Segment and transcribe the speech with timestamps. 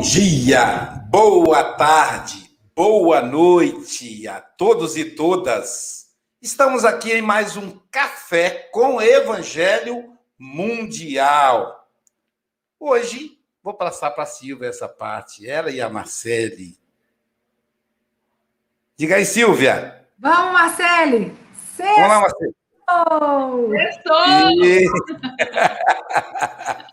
[0.00, 6.06] dia, boa tarde, boa noite a todos e todas.
[6.40, 11.86] Estamos aqui em mais um Café com Evangelho Mundial.
[12.78, 16.78] Hoje vou passar para a Silvia essa parte, ela e a Marcele.
[18.96, 20.06] Diga aí, Silvia.
[20.18, 21.36] Vamos, Marcele.
[21.76, 21.96] Sextou.
[21.96, 22.54] Vamos lá, Marcele.
[23.76, 24.24] Sextou.
[24.64, 24.86] E...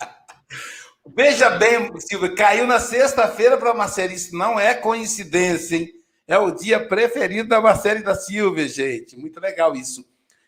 [1.15, 4.13] Veja bem, Silvia, caiu na sexta-feira para a Marcele.
[4.13, 5.89] Isso não é coincidência, hein?
[6.27, 9.15] É o dia preferido da Marcele da Silvia, gente.
[9.17, 10.05] Muito legal isso.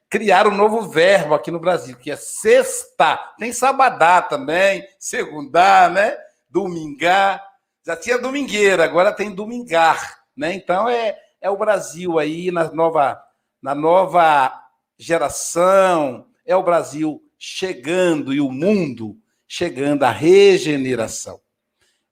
[0.10, 3.18] Criaram um novo verbo aqui no Brasil, que é sexta.
[3.38, 6.18] Tem sabadá também, segundar, né?
[6.50, 7.44] Domingar.
[7.86, 10.54] Já tinha domingueira, agora tem domingar, né?
[10.54, 13.22] Então é, é o Brasil aí na nova,
[13.62, 14.54] na nova
[14.98, 19.16] geração, é o Brasil chegando e o mundo
[19.50, 21.42] chegando a regeneração.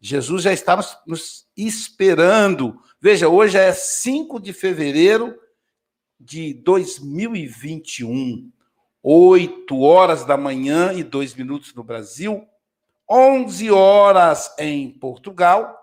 [0.01, 2.81] Jesus já está nos esperando.
[2.99, 5.39] Veja, hoje é 5 de fevereiro
[6.19, 8.51] de 2021,
[9.03, 12.43] 8 horas da manhã e 2 minutos no Brasil,
[13.07, 15.79] 11 horas em Portugal,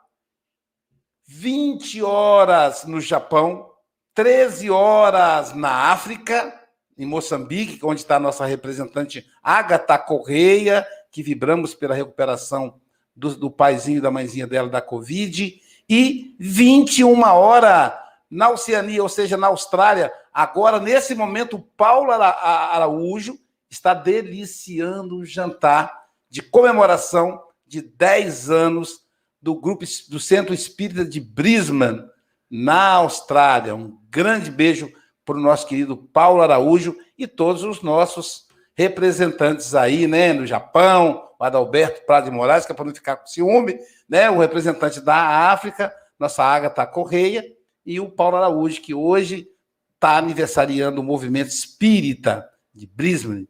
[1.26, 3.70] 20 horas no Japão,
[4.12, 6.60] 13 horas na África,
[6.98, 12.80] em Moçambique, onde está a nossa representante Agatha Correia, que vibramos pela recuperação
[13.14, 17.92] do, do paizinho e da mãezinha dela da Covid, e 21 horas
[18.28, 20.12] na Oceania, ou seja, na Austrália.
[20.32, 23.38] Agora, nesse momento, Paulo Araújo
[23.70, 29.04] está deliciando o jantar de comemoração de 10 anos
[29.40, 32.02] do grupo do Centro Espírita de Brisbane,
[32.50, 33.72] na Austrália.
[33.72, 34.92] Um grande beijo
[35.24, 38.43] para o nosso querido Paulo Araújo e todos os nossos
[38.74, 43.16] representantes aí, né, no Japão, o Adalberto Prado de Moraes, que é para não ficar
[43.16, 47.44] com ciúme, né, o representante da África, nossa Agatha Correia,
[47.86, 49.48] e o Paulo Araújo, que hoje
[49.94, 53.48] está aniversariando o movimento espírita de Brisbane.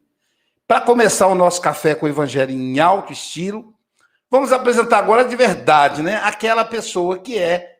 [0.67, 3.73] Para começar o nosso café com o evangelho em alto estilo,
[4.29, 7.77] vamos apresentar agora de verdade, né, aquela pessoa que é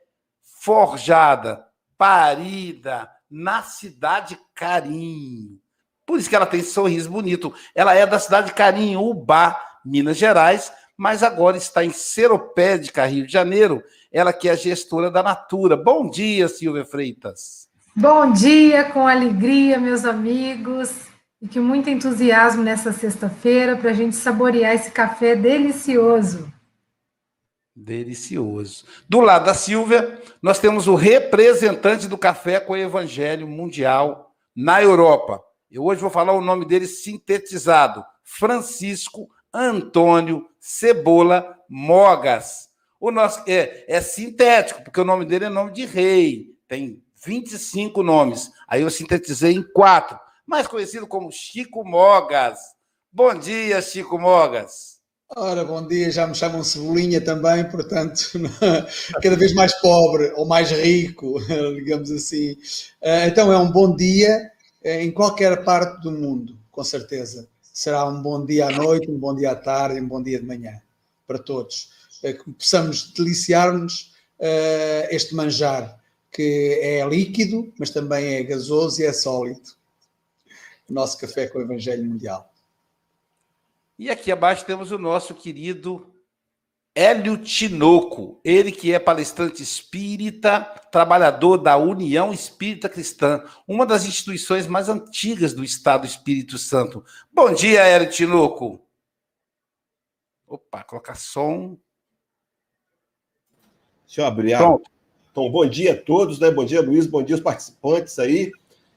[0.61, 1.63] forjada,
[1.97, 5.59] parida na cidade Carinho
[6.05, 7.53] por isso que ela tem esse sorriso bonito.
[7.73, 13.33] Ela é da cidade de Carinhubá, Minas Gerais, mas agora está em Seropédica, Rio de
[13.33, 13.83] Janeiro.
[14.11, 15.75] Ela que é gestora da Natura.
[15.75, 17.67] Bom dia, Silvia Freitas.
[17.95, 20.91] Bom dia, com alegria, meus amigos.
[21.41, 26.51] E que muito entusiasmo nessa sexta-feira para a gente saborear esse café delicioso.
[27.75, 28.85] Delicioso.
[29.09, 34.81] Do lado da Silvia, nós temos o representante do café com o Evangelho Mundial na
[34.81, 35.43] Europa,
[35.75, 42.69] eu hoje vou falar o nome dele sintetizado: Francisco Antônio Cebola Mogas.
[42.97, 46.55] O nosso é, é sintético, porque o nome dele é nome de rei.
[46.65, 48.51] Tem 25 nomes.
[48.69, 50.17] Aí eu sintetizei em quatro.
[50.47, 52.57] Mais conhecido como Chico Mogas.
[53.11, 54.95] Bom dia, Chico Mogas.
[55.35, 58.31] Ora, bom dia, já me chamam Cebolinha também, portanto,
[59.21, 61.37] cada vez mais pobre ou mais rico,
[61.75, 62.55] digamos assim.
[63.01, 64.54] Eh, então é um bom dia
[64.85, 67.49] em qualquer parte do mundo, com certeza.
[67.61, 70.45] Será um bom dia à noite, um bom dia à tarde, um bom dia de
[70.45, 70.79] manhã
[71.27, 71.89] para todos.
[72.23, 75.99] É, que possamos deliciar-nos uh, este manjar
[76.31, 79.71] que é líquido, mas também é gasoso e é sólido.
[80.87, 82.53] O nosso café com o Evangelho Mundial.
[83.97, 86.14] E aqui abaixo temos o nosso querido
[86.97, 94.65] Hélio Tinoco, ele que é palestrante espírita, trabalhador da União Espírita Cristã, uma das instituições
[94.65, 97.03] mais antigas do Estado Espírito Santo.
[97.33, 98.79] Bom dia, Hélio Tinoco.
[100.47, 101.77] Opa, colocar som.
[104.07, 104.55] Deixa eu abrir.
[104.55, 104.89] Pronto.
[105.29, 106.49] Então, bom dia a todos, né?
[106.49, 108.53] Bom dia, Luiz, bom dia aos participantes aí.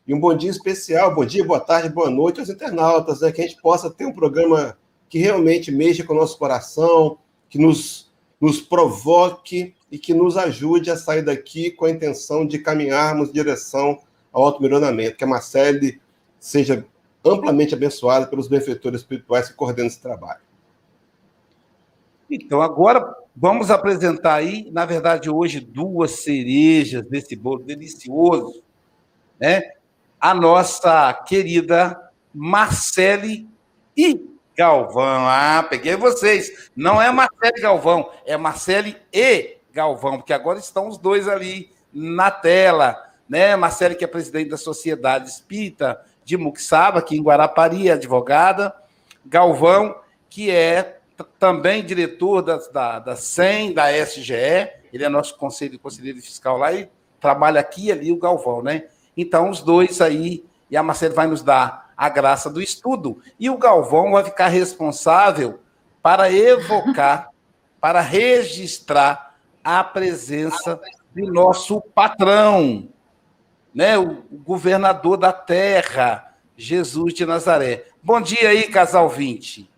[0.06, 3.32] E um bom dia especial, bom dia, boa tarde, boa noite aos internautas, né?
[3.32, 4.78] Que a gente possa ter um programa
[5.08, 8.10] que realmente mexa com o nosso coração, que nos,
[8.40, 13.32] nos provoque e que nos ajude a sair daqui com a intenção de caminharmos em
[13.32, 13.98] direção
[14.32, 16.00] ao auto-melhoramento, que a Marcele
[16.38, 16.86] seja
[17.24, 20.40] amplamente abençoada pelos benfeitores espirituais que coordenam esse trabalho.
[22.30, 28.62] Então, agora vamos apresentar aí, na verdade, hoje, duas cerejas desse bolo delicioso,
[29.40, 29.62] né?
[30.20, 31.98] A nossa querida
[32.34, 33.48] Marcele
[33.96, 34.27] e
[34.58, 35.28] Galvão.
[35.28, 36.70] Ah, peguei vocês.
[36.74, 42.28] Não é Marcele Galvão, é Marcele e Galvão, porque agora estão os dois ali na
[42.28, 43.00] tela.
[43.28, 43.54] Né?
[43.54, 48.74] Marcele, que é presidente da Sociedade Espírita de Muxaba, aqui em Guarapari, advogada.
[49.24, 49.94] Galvão,
[50.28, 50.98] que é
[51.38, 56.72] também diretor da, da, da SEM, da SGE, ele é nosso conselho, conselheiro fiscal lá
[56.72, 56.90] e
[57.20, 58.86] trabalha aqui e ali o Galvão, né?
[59.16, 63.50] Então, os dois aí, e a Marcela vai nos dar a graça do estudo, e
[63.50, 65.58] o Galvão vai ficar responsável
[66.00, 67.30] para evocar,
[67.80, 69.34] para registrar
[69.64, 70.80] a presença
[71.12, 72.88] do nosso patrão,
[73.74, 73.98] né?
[73.98, 77.86] o governador da terra, Jesus de Nazaré.
[78.00, 79.68] Bom dia aí, casal 20.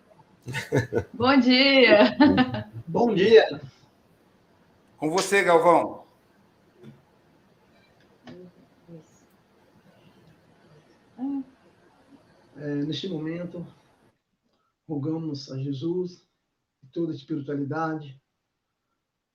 [1.13, 2.15] Bom dia.
[2.87, 3.61] Bom dia.
[4.97, 6.00] Com você, Galvão.
[12.61, 13.65] É, neste momento,
[14.87, 16.29] rogamos a Jesus
[16.83, 18.21] e toda a espiritualidade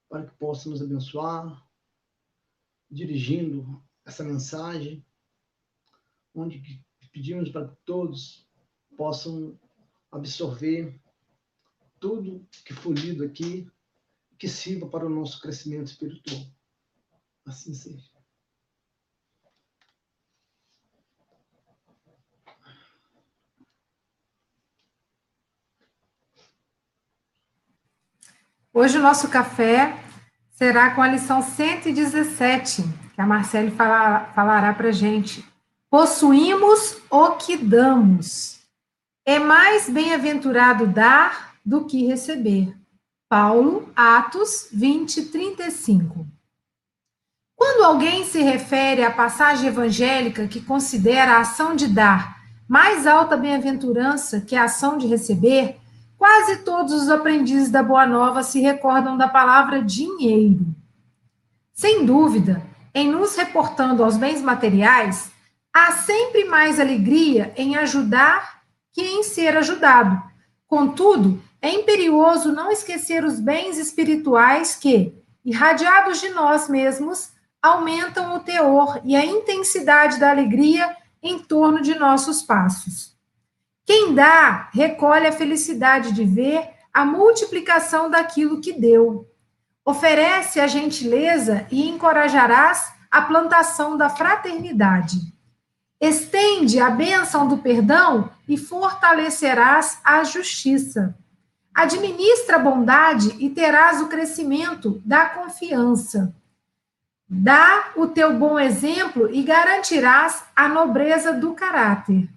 [0.09, 1.69] para que possa nos abençoar,
[2.89, 5.05] dirigindo essa mensagem,
[6.33, 6.63] onde
[7.11, 8.49] pedimos para que todos
[8.97, 9.59] possam
[10.13, 10.97] absorver
[11.99, 13.69] tudo que for lido aqui,
[14.39, 16.47] que sirva para o nosso crescimento espiritual.
[17.45, 18.16] Assim seja.
[28.79, 29.97] Hoje o nosso café
[30.51, 32.83] será com a lição 117,
[33.15, 35.43] que a Marcele falará, para gente.
[35.89, 38.61] Possuímos o que damos.
[39.25, 42.77] É mais bem-aventurado dar do que receber.
[43.31, 46.27] Paulo, Atos 20, 35.
[47.57, 53.39] Quando alguém se refere à passagem evangélica que considera a ação de dar mais alta
[53.39, 55.81] bem-aventurança que a ação de receber,
[56.19, 60.67] quase todos os aprendizes da Boa Nova se recordam da palavra dinheiro.
[61.73, 62.63] Sem dúvida,
[62.95, 65.31] em nos reportando aos bens materiais,
[65.73, 70.23] há sempre mais alegria em ajudar que em ser ajudado.
[70.67, 75.15] Contudo, é imperioso não esquecer os bens espirituais que,
[75.45, 77.31] irradiados de nós mesmos,
[77.61, 83.16] aumentam o teor e a intensidade da alegria em torno de nossos passos.
[83.87, 89.31] Quem dá, recolhe a felicidade de ver a multiplicação daquilo que deu.
[89.85, 95.33] Oferece a gentileza e encorajarás a plantação da fraternidade.
[96.01, 101.17] Estende a bênção do perdão e fortalecerás a justiça.
[101.73, 106.35] Administra a bondade e terás o crescimento da confiança.
[107.29, 112.29] Dá o teu bom exemplo e garantirás a nobreza do caráter.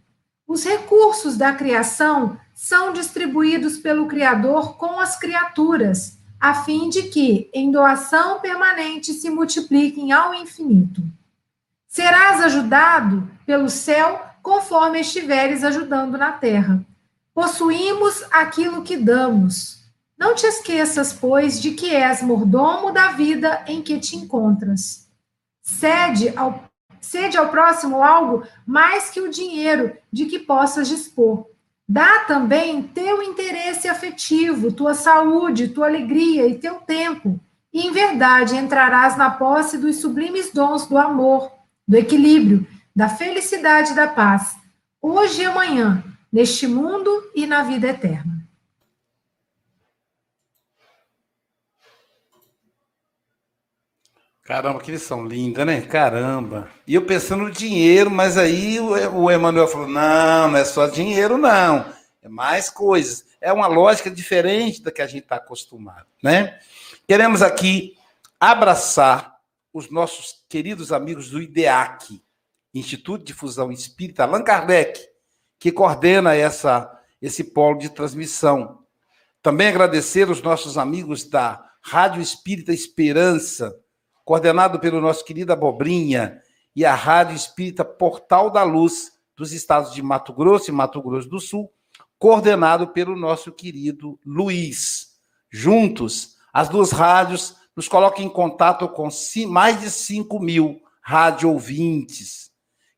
[0.49, 7.51] Os recursos da criação são distribuídos pelo Criador com as criaturas, a fim de que,
[7.53, 11.03] em doação permanente, se multipliquem ao infinito.
[11.87, 16.83] Serás ajudado pelo céu conforme estiveres ajudando na terra.
[17.31, 19.83] Possuímos aquilo que damos.
[20.17, 25.07] Não te esqueças, pois, de que és mordomo da vida em que te encontras.
[25.61, 26.68] Cede ao
[27.01, 31.45] Cede ao próximo algo mais que o dinheiro de que possas dispor.
[31.87, 37.39] Dá também teu interesse afetivo, tua saúde, tua alegria e teu tempo.
[37.73, 41.51] E em verdade entrarás na posse dos sublimes dons do amor,
[41.87, 44.55] do equilíbrio, da felicidade e da paz,
[45.01, 48.38] hoje e amanhã, neste mundo e na vida eterna.
[54.49, 55.79] Caramba, que lição linda, né?
[55.79, 56.71] Caramba.
[56.87, 61.37] E eu pensando no dinheiro, mas aí o Emanuel falou: não, não é só dinheiro,
[61.37, 61.85] não.
[62.19, 63.25] É mais coisas.
[63.39, 66.59] É uma lógica diferente da que a gente está acostumado, né?
[67.07, 67.95] Queremos aqui
[68.39, 69.35] abraçar
[69.71, 72.19] os nossos queridos amigos do IDEAC,
[72.73, 74.99] Instituto de Fusão Espírita, Allan Kardec,
[75.59, 76.91] que coordena essa,
[77.21, 78.79] esse polo de transmissão.
[79.43, 83.79] Também agradecer os nossos amigos da Rádio Espírita Esperança,
[84.29, 86.39] coordenado pelo nosso querido Abobrinha,
[86.75, 91.27] e a Rádio Espírita Portal da Luz, dos estados de Mato Grosso e Mato Grosso
[91.27, 91.73] do Sul,
[92.19, 95.15] coordenado pelo nosso querido Luiz.
[95.49, 99.09] Juntos, as duas rádios nos colocam em contato com
[99.47, 102.51] mais de 5 mil rádio ouvintes.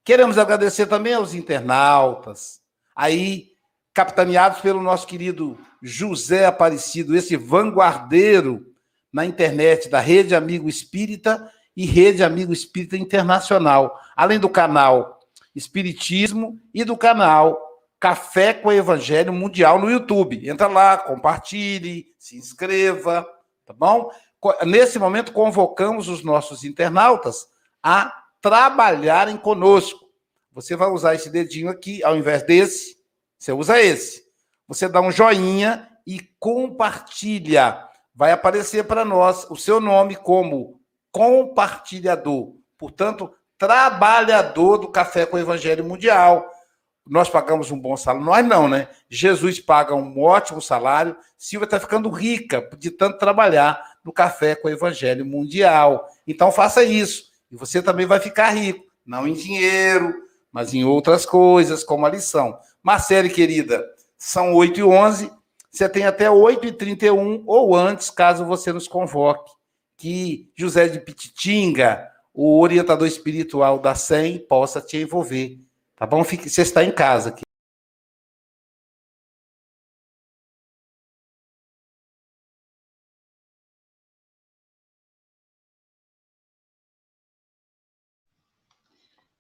[0.04, 2.60] Queremos agradecer também aos internautas,
[2.94, 3.52] aí
[3.94, 8.71] capitaneados pelo nosso querido José Aparecido, esse vanguardeiro
[9.12, 15.20] na internet da Rede Amigo Espírita e Rede Amigo Espírita Internacional, além do canal
[15.56, 17.60] Espiritismo e do canal
[18.00, 20.50] Café com Evangelho Mundial no YouTube.
[20.50, 23.28] Entra lá, compartilhe, se inscreva,
[23.66, 24.10] tá bom?
[24.66, 27.48] Nesse momento, convocamos os nossos internautas
[27.84, 30.10] a trabalharem conosco.
[30.52, 32.98] Você vai usar esse dedinho aqui, ao invés desse,
[33.38, 34.24] você usa esse.
[34.68, 37.88] Você dá um joinha e compartilha.
[38.22, 40.80] Vai aparecer para nós o seu nome como
[41.12, 42.54] compartilhador.
[42.78, 46.48] Portanto, trabalhador do Café com o Evangelho Mundial.
[47.04, 48.24] Nós pagamos um bom salário.
[48.24, 48.90] Nós não, né?
[49.10, 51.18] Jesus paga um ótimo salário.
[51.36, 56.08] Silvia está ficando rica de tanto trabalhar no Café com o Evangelho Mundial.
[56.28, 57.24] Então faça isso.
[57.52, 58.86] E você também vai ficar rico.
[59.04, 60.14] Não em dinheiro,
[60.52, 62.56] mas em outras coisas, como a lição.
[62.84, 63.84] Marcele, querida,
[64.16, 65.41] são 8 e 11
[65.72, 69.52] Você tem até 8 e 31 ou antes, caso você nos convoque.
[69.98, 75.60] Que José de Pititinga, o orientador espiritual da SEM, possa te envolver.
[75.96, 76.24] Tá bom?
[76.24, 77.44] Fique, você está em casa aqui.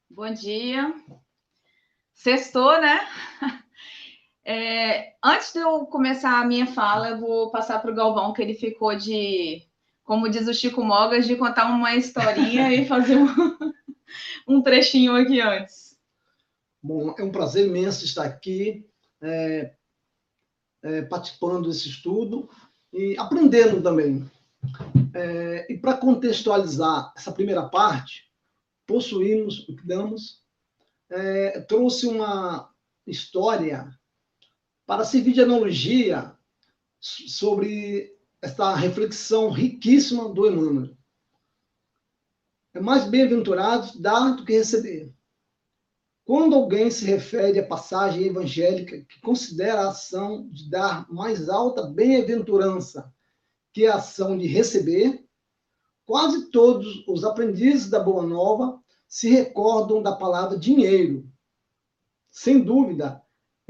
[0.09, 0.93] Bom dia.
[2.13, 2.99] Sextou, né?
[4.43, 8.41] É, antes de eu começar a minha fala, eu vou passar para o Galvão, que
[8.41, 9.63] ele ficou de,
[10.03, 13.27] como diz o Chico Mogas, de contar uma historinha e fazer um,
[14.47, 15.97] um, trechinho aqui antes.
[16.81, 18.85] Bom, é um prazer imenso estar aqui,
[19.21, 19.73] é,
[20.81, 22.49] é, participando desse estudo
[22.91, 24.29] e aprendendo também.
[25.13, 28.31] É, e para contextualizar essa primeira parte,
[28.87, 30.41] possuímos o que damos,
[31.11, 32.69] é, trouxe uma
[33.05, 33.87] história
[34.91, 36.35] para servir de analogia
[36.99, 40.93] sobre essa reflexão riquíssima do Emmanuel.
[42.73, 45.09] É mais bem-aventurado dar do que receber.
[46.25, 51.83] Quando alguém se refere à passagem evangélica que considera a ação de dar mais alta
[51.83, 53.09] bem-aventurança
[53.71, 55.25] que a ação de receber,
[56.05, 61.31] quase todos os aprendizes da Boa Nova se recordam da palavra dinheiro.
[62.29, 63.20] Sem dúvida,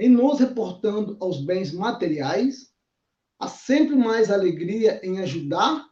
[0.02, 2.74] em nos reportando aos bens materiais,
[3.38, 5.88] há sempre mais alegria em ajudar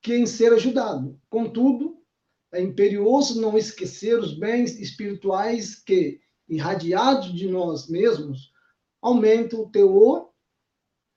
[0.00, 1.20] que em ser ajudado.
[1.28, 2.02] Contudo,
[2.50, 8.54] é imperioso não esquecer os bens espirituais que, irradiados de nós mesmos,
[9.02, 10.30] aumentam o teor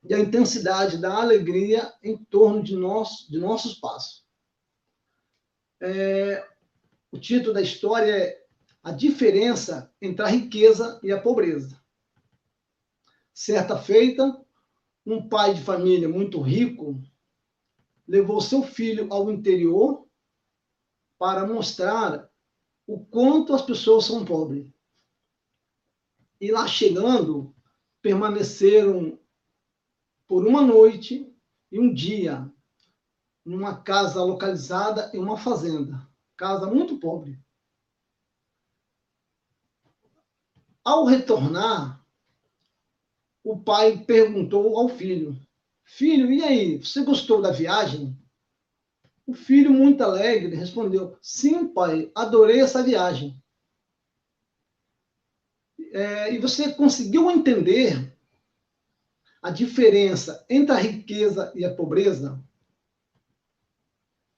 [0.04, 4.26] e a intensidade da alegria em torno de, nós, de nossos passos.
[5.82, 6.46] É,
[7.14, 8.44] o título da história é
[8.84, 11.82] A Diferença entre a Riqueza e a Pobreza.
[13.34, 14.40] Certa feita,
[15.06, 17.02] um pai de família muito rico
[18.08, 20.08] levou seu filho ao interior
[21.18, 22.30] para mostrar
[22.86, 24.72] o quanto as pessoas são pobres.
[26.40, 27.56] E lá chegando,
[28.02, 29.18] permaneceram
[30.28, 31.34] por uma noite
[31.72, 32.52] e um dia
[33.46, 37.40] numa casa localizada em uma fazenda, casa muito pobre.
[40.84, 42.03] Ao retornar,
[43.44, 45.38] o pai perguntou ao filho:
[45.84, 48.18] Filho, e aí, você gostou da viagem?
[49.28, 53.38] O filho, muito alegre, respondeu: Sim, pai, adorei essa viagem.
[55.92, 58.18] É, e você conseguiu entender
[59.42, 62.42] a diferença entre a riqueza e a pobreza?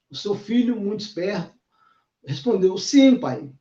[0.10, 1.54] O seu filho, muito esperto,
[2.26, 3.52] respondeu: Sim, pai.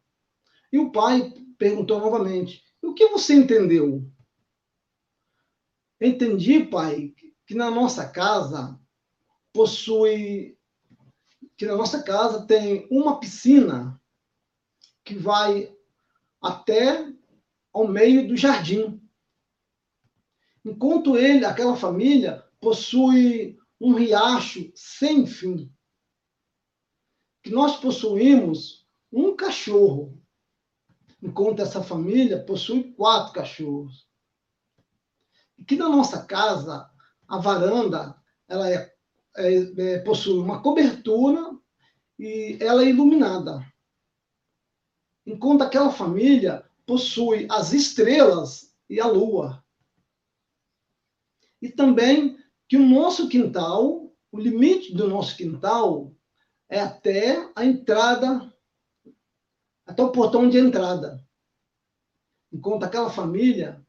[0.72, 4.10] E o pai perguntou novamente: O que você entendeu?
[6.04, 7.14] Entendi, pai,
[7.46, 8.78] que na nossa casa
[9.54, 10.58] possui.
[11.56, 13.99] que na nossa casa tem uma piscina
[15.02, 15.75] que vai
[16.42, 17.11] até
[17.73, 19.00] ao meio do jardim.
[20.62, 25.73] Enquanto ele, aquela família, possui um riacho sem fim
[27.42, 30.18] que nós possuímos um cachorro,
[31.23, 34.06] enquanto essa família possui quatro cachorros.
[35.66, 36.90] Que na nossa casa,
[37.28, 38.16] a varanda,
[38.49, 38.94] ela é,
[39.37, 41.58] é, é, possui uma cobertura
[42.18, 43.64] e ela é iluminada.
[45.26, 49.64] Enquanto aquela família possui as estrelas e a lua.
[51.61, 56.12] E também que o nosso quintal, o limite do nosso quintal,
[56.68, 58.52] é até a entrada,
[59.87, 61.25] até o portão de entrada.
[62.52, 63.84] Enquanto aquela família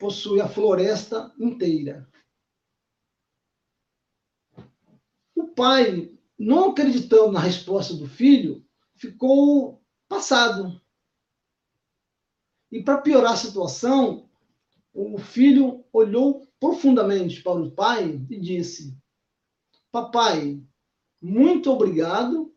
[0.00, 2.08] possui a floresta inteira.
[5.36, 8.66] O pai, não acreditando na resposta do filho,
[8.96, 10.80] ficou passado.
[12.72, 14.28] E para piorar a situação,
[14.92, 18.96] o filho olhou profundamente para o pai e disse:
[19.92, 20.62] Papai,
[21.20, 22.54] muito obrigado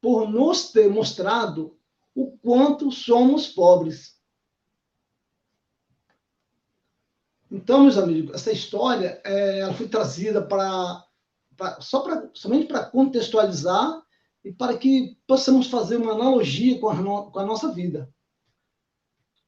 [0.00, 1.78] por nos ter mostrado
[2.12, 4.09] o quanto somos pobres.
[7.50, 11.04] Então, meus amigos, essa história é, ela foi trazida para
[11.80, 14.02] só pra, somente para contextualizar
[14.42, 18.12] e para que possamos fazer uma analogia com a, no, com a nossa vida.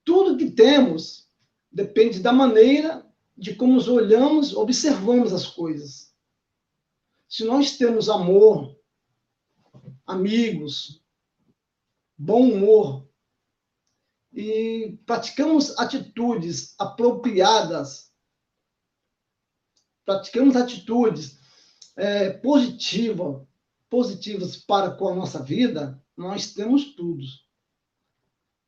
[0.05, 1.31] Tudo que temos
[1.71, 3.07] depende da maneira
[3.37, 6.13] de como olhamos, observamos as coisas.
[7.29, 8.77] Se nós temos amor,
[10.05, 11.03] amigos,
[12.19, 13.09] bom humor
[14.33, 18.11] e praticamos atitudes apropriadas,
[20.05, 21.39] praticamos atitudes
[21.97, 23.47] é, positivas,
[23.91, 27.25] positivas para com a nossa vida, nós temos tudo.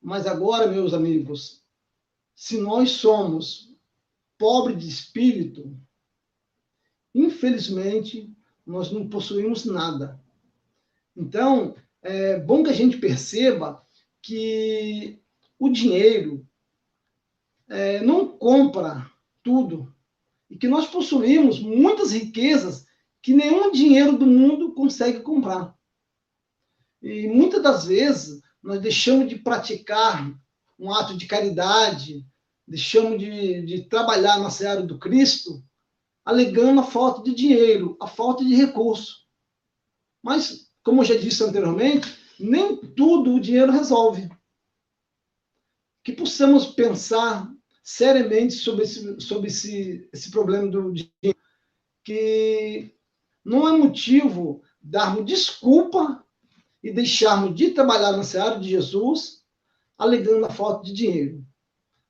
[0.03, 1.65] Mas agora, meus amigos,
[2.35, 3.75] se nós somos
[4.37, 5.75] pobres de espírito,
[7.15, 8.31] infelizmente,
[8.67, 10.21] nós não possuímos nada.
[11.17, 13.83] Então, é bom que a gente perceba
[14.21, 15.24] que
[15.65, 16.47] o dinheiro
[17.69, 19.11] é, não compra
[19.43, 19.95] tudo
[20.51, 22.85] e que nós possuímos muitas riquezas
[23.23, 25.75] que nenhum dinheiro do mundo consegue comprar.
[27.01, 30.31] E muitas das vezes nós deixamos de praticar
[30.79, 32.27] um ato de caridade,
[32.69, 35.65] deixamos de, de trabalhar na seara do Cristo,
[36.25, 39.25] alegando a falta de dinheiro, a falta de recurso.
[40.23, 44.29] Mas, como eu já disse anteriormente, nem tudo o dinheiro resolve.
[46.05, 47.51] Que possamos pensar
[47.83, 51.39] seriamente sobre esse, sobre esse, esse problema do dinheiro,
[52.05, 52.95] que
[53.45, 56.25] não é motivo darmos desculpa
[56.83, 59.43] e deixarmos de trabalhar na seara de Jesus,
[59.97, 61.45] alegando a falta de dinheiro.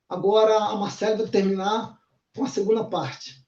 [0.08, 1.98] Agora a Marcela vai terminar
[2.36, 3.44] com a segunda parte.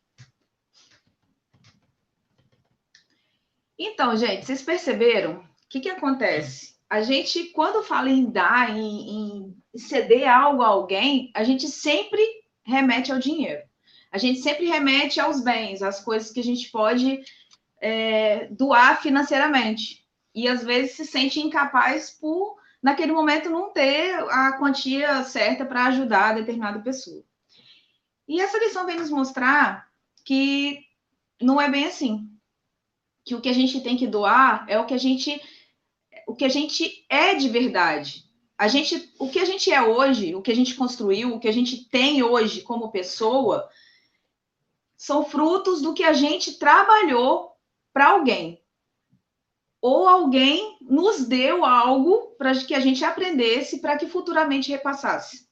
[3.78, 5.40] Então, gente, vocês perceberam?
[5.40, 6.76] O que, que acontece?
[6.88, 12.22] A gente, quando fala em dar, em, em ceder algo a alguém, a gente sempre
[12.64, 13.62] remete ao dinheiro.
[14.10, 17.20] A gente sempre remete aos bens, às coisas que a gente pode
[17.80, 24.58] é, doar financeiramente e às vezes se sente incapaz por, naquele momento, não ter a
[24.58, 27.24] quantia certa para ajudar a determinada pessoa.
[28.28, 29.88] E essa lição vem nos mostrar
[30.24, 30.84] que
[31.40, 32.30] não é bem assim.
[33.24, 35.40] Que o que a gente tem que doar é o que a gente
[36.26, 38.25] o que a gente é de verdade.
[38.58, 41.48] A gente, o que a gente é hoje, o que a gente construiu, o que
[41.48, 43.68] a gente tem hoje como pessoa,
[44.96, 47.52] são frutos do que a gente trabalhou
[47.92, 48.62] para alguém
[49.86, 55.46] ou alguém nos deu algo para que a gente aprendesse para que futuramente repassasse.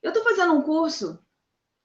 [0.00, 1.18] Eu estou fazendo um curso,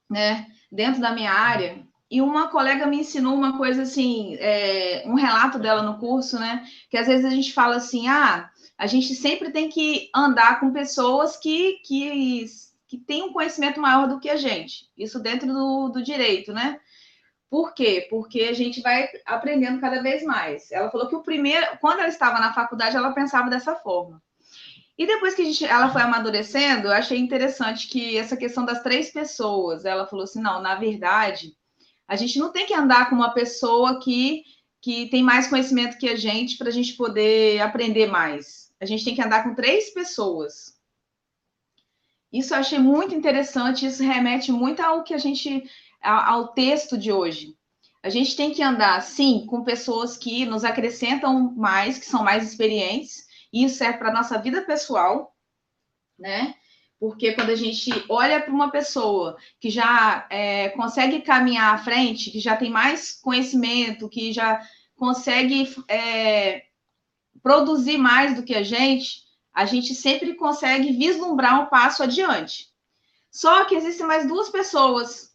[0.07, 5.15] né, dentro da minha área, e uma colega me ensinou uma coisa assim, é, um
[5.15, 9.15] relato dela no curso, né, que às vezes a gente fala assim, ah, a gente
[9.15, 12.45] sempre tem que andar com pessoas que, que,
[12.87, 16.79] que têm um conhecimento maior do que a gente, isso dentro do, do direito, né?
[17.49, 18.05] Por quê?
[18.09, 20.69] Porque a gente vai aprendendo cada vez mais.
[20.71, 24.21] Ela falou que o primeiro, quando ela estava na faculdade, ela pensava dessa forma.
[24.97, 29.11] E depois que gente, ela foi amadurecendo, eu achei interessante que essa questão das três
[29.11, 31.55] pessoas, ela falou assim: não, na verdade,
[32.07, 34.43] a gente não tem que andar com uma pessoa que,
[34.81, 38.66] que tem mais conhecimento que a gente para a gente poder aprender mais.
[38.79, 40.77] A gente tem que andar com três pessoas.
[42.31, 45.63] Isso eu achei muito interessante, isso remete muito ao que a gente
[46.01, 47.55] ao texto de hoje.
[48.03, 52.47] A gente tem que andar, sim, com pessoas que nos acrescentam mais, que são mais
[52.47, 55.35] experientes, e isso é para a nossa vida pessoal,
[56.17, 56.53] né?
[56.99, 62.31] Porque quando a gente olha para uma pessoa que já é, consegue caminhar à frente,
[62.31, 64.61] que já tem mais conhecimento, que já
[64.95, 66.66] consegue é,
[67.41, 69.23] produzir mais do que a gente,
[69.53, 72.67] a gente sempre consegue vislumbrar um passo adiante.
[73.31, 75.27] Só que existem mais duas pessoas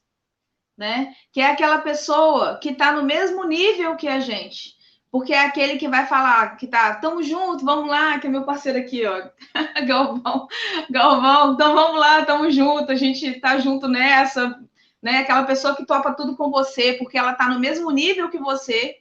[0.76, 1.14] né?
[1.30, 4.74] Que é aquela pessoa que está no mesmo nível que a gente.
[5.10, 8.44] Porque é aquele que vai falar que tá, tamo junto, vamos lá, que é meu
[8.44, 9.28] parceiro aqui, ó.
[9.86, 10.48] Galvão,
[10.90, 14.58] Galvão, então vamos lá, tamo junto, a gente tá junto nessa,
[15.02, 15.18] né?
[15.18, 18.96] Aquela pessoa que topa tudo com você, porque ela tá no mesmo nível que você,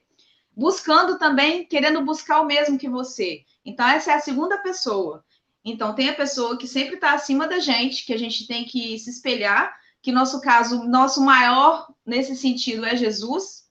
[0.56, 3.44] buscando também, querendo buscar o mesmo que você.
[3.64, 5.24] Então, essa é a segunda pessoa.
[5.64, 8.98] Então, tem a pessoa que sempre está acima da gente, que a gente tem que
[8.98, 13.62] se espelhar, que nosso caso, nosso maior nesse sentido é Jesus,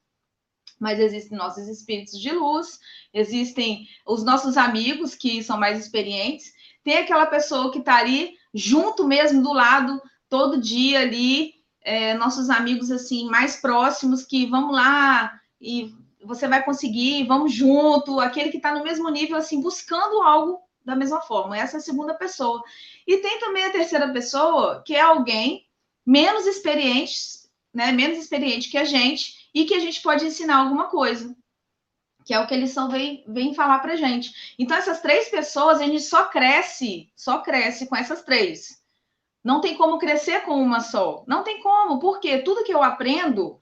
[0.80, 2.80] mas existem nossos espíritos de luz,
[3.14, 9.06] existem os nossos amigos que são mais experientes, tem aquela pessoa que está ali junto
[9.06, 15.40] mesmo do lado todo dia ali, é, nossos amigos assim mais próximos que vamos lá
[15.60, 20.60] e você vai conseguir, vamos junto, aquele que está no mesmo nível assim buscando algo
[20.84, 21.58] da mesma forma.
[21.58, 22.64] Essa é a segunda pessoa.
[23.08, 25.68] E tem também a terceira pessoa, que é alguém
[26.06, 30.88] menos experientes, né, menos experiente que a gente, e que a gente pode ensinar alguma
[30.88, 31.36] coisa.
[32.26, 34.56] Que é o que eles são vem, vem falar pra gente.
[34.58, 38.82] Então, essas três pessoas, a gente só cresce, só cresce com essas três.
[39.44, 41.24] Não tem como crescer com uma só.
[41.28, 43.61] Não tem como, porque tudo que eu aprendo,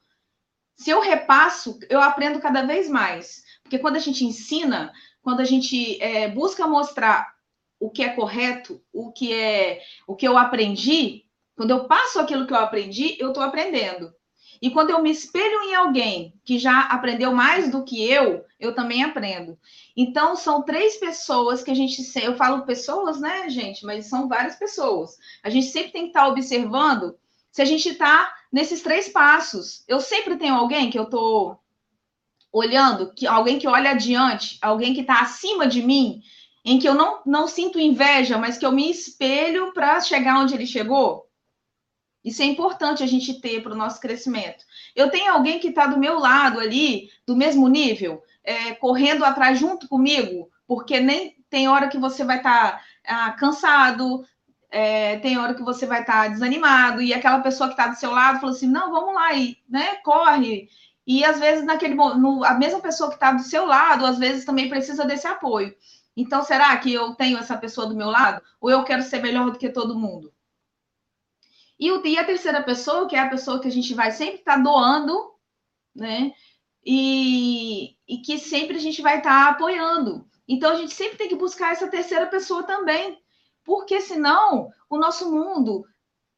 [0.80, 3.44] se eu repasso, eu aprendo cada vez mais.
[3.62, 7.36] Porque quando a gente ensina, quando a gente é, busca mostrar
[7.78, 12.48] o que é correto, o que é o que eu aprendi, quando eu passo aquilo
[12.48, 14.14] que eu aprendi, eu estou aprendendo.
[14.62, 18.74] E quando eu me espelho em alguém que já aprendeu mais do que eu, eu
[18.74, 19.60] também aprendo.
[19.96, 22.02] Então, são três pessoas que a gente.
[22.22, 23.86] Eu falo pessoas, né, gente?
[23.86, 25.18] Mas são várias pessoas.
[25.44, 27.18] A gente sempre tem que estar observando
[27.52, 29.84] se a gente está nesses três passos.
[29.88, 31.60] Eu sempre tenho alguém que eu estou
[32.52, 36.22] olhando, que alguém que olha adiante, alguém que está acima de mim,
[36.66, 40.56] em que eu não, não sinto inveja, mas que eu me espelho para chegar onde
[40.56, 41.28] ele chegou.
[42.24, 44.66] Isso é importante a gente ter para o nosso crescimento.
[44.96, 49.58] Eu tenho alguém que está do meu lado ali, do mesmo nível, é, correndo atrás
[49.58, 54.26] junto comigo, porque nem tem hora que você vai estar tá, ah, cansado,
[54.72, 57.98] é, tem hora que você vai estar tá desanimado, e aquela pessoa que está do
[57.98, 60.70] seu lado falou assim: não, vamos lá, e, né, corre.
[61.06, 64.46] E às vezes, naquele no, a mesma pessoa que está do seu lado, às vezes
[64.46, 65.76] também precisa desse apoio.
[66.16, 68.44] Então, será que eu tenho essa pessoa do meu lado?
[68.62, 70.32] Ou eu quero ser melhor do que todo mundo?
[71.80, 74.36] E, o, e a terceira pessoa, que é a pessoa que a gente vai sempre
[74.36, 75.34] estar tá doando,
[75.96, 76.34] né?
[76.86, 80.28] E, e, que sempre a gente vai estar tá apoiando.
[80.48, 83.20] Então, a gente sempre tem que buscar essa terceira pessoa também,
[83.70, 85.86] porque senão o nosso mundo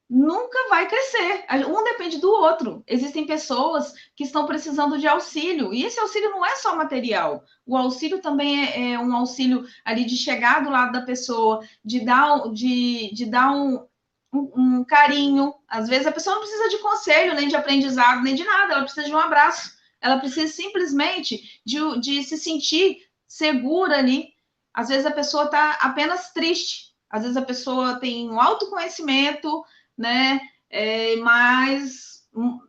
[0.10, 1.46] nunca vai crescer.
[1.70, 2.84] Um depende do outro.
[2.86, 7.46] Existem pessoas que estão precisando de auxílio, e esse auxílio não é só material.
[7.66, 12.02] O auxílio também é, é um auxílio ali de chegar do lado da pessoa, de
[12.02, 13.88] dar, de, de dar um,
[14.34, 15.54] um, um carinho.
[15.70, 18.84] Às vezes a pessoa não precisa de conselho, nem de aprendizado, nem de nada, ela
[18.84, 19.72] precisa de um abraço.
[20.02, 24.34] Ela precisa simplesmente de, de se sentir segura ali.
[24.74, 29.64] Às vezes a pessoa está apenas triste, às vezes a pessoa tem um autoconhecimento,
[29.98, 30.40] né?
[30.70, 32.60] É, mas hum,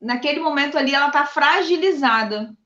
[0.00, 2.56] naquele momento ali ela está fragilizada.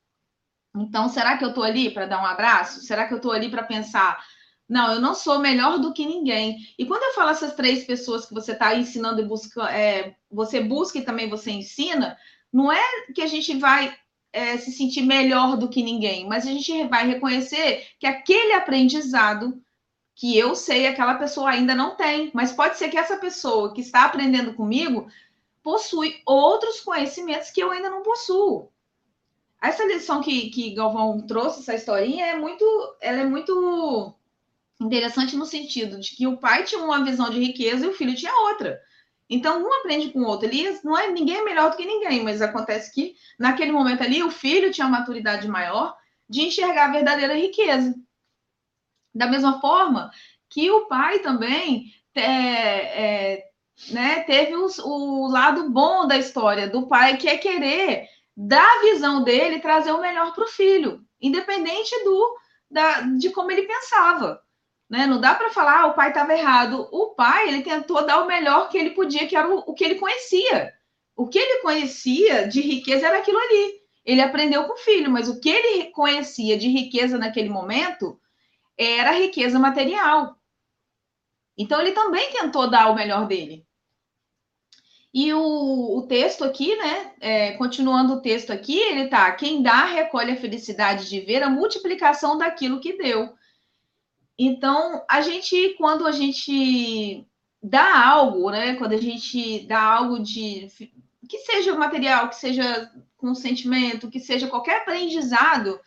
[0.77, 2.81] Então, será que eu estou ali para dar um abraço?
[2.81, 4.23] Será que eu estou ali para pensar,
[4.68, 6.59] não, eu não sou melhor do que ninguém.
[6.79, 10.61] E quando eu falo essas três pessoas que você está ensinando e busca, é, você
[10.61, 12.16] busca e também você ensina,
[12.53, 12.83] não é
[13.14, 13.97] que a gente vai
[14.31, 19.61] é, se sentir melhor do que ninguém, mas a gente vai reconhecer que aquele aprendizado
[20.18, 22.33] que eu sei, aquela pessoa ainda não tem.
[22.35, 25.07] Mas pode ser que essa pessoa que está aprendendo comigo
[25.62, 28.68] possui outros conhecimentos que eu ainda não possuo.
[29.62, 32.64] Essa lição que, que Galvão trouxe, essa historinha, é muito,
[33.00, 34.12] ela é muito
[34.81, 38.16] interessante no sentido de que o pai tinha uma visão de riqueza e o filho
[38.16, 38.81] tinha outra.
[39.31, 40.48] Então, um aprende com o outro.
[40.48, 44.20] Ele não é ninguém é melhor do que ninguém, mas acontece que naquele momento ali
[44.24, 45.96] o filho tinha uma maturidade maior
[46.28, 47.94] de enxergar a verdadeira riqueza.
[49.18, 50.12] Da mesma forma
[50.48, 53.44] que o pai também é, é,
[53.90, 59.24] né, teve os, o lado bom da história do pai, que é querer, da visão
[59.24, 62.37] dele, trazer o melhor para o filho, independente do
[62.70, 64.40] da, de como ele pensava.
[64.88, 65.04] Né?
[65.04, 66.88] Não dá para falar, ah, o pai estava errado.
[66.92, 69.83] O pai, ele tentou dar o melhor que ele podia, que era o, o que
[69.83, 70.72] ele conhecia.
[71.16, 73.81] O que ele conhecia de riqueza era aquilo ali.
[74.04, 78.18] Ele aprendeu com o filho, mas o que ele conhecia de riqueza naquele momento
[78.79, 80.38] era riqueza material.
[81.57, 83.67] Então, ele também tentou dar o melhor dele.
[85.12, 87.14] E o, o texto aqui, né?
[87.21, 91.51] É, continuando o texto aqui, ele tá: quem dá recolhe a felicidade de ver a
[91.51, 93.35] multiplicação daquilo que deu.
[94.38, 97.27] Então, a gente, quando a gente
[97.62, 98.77] dá algo, né?
[98.77, 100.69] Quando a gente dá algo de
[101.29, 105.81] que seja material, que seja com sentimento, que seja qualquer aprendizado,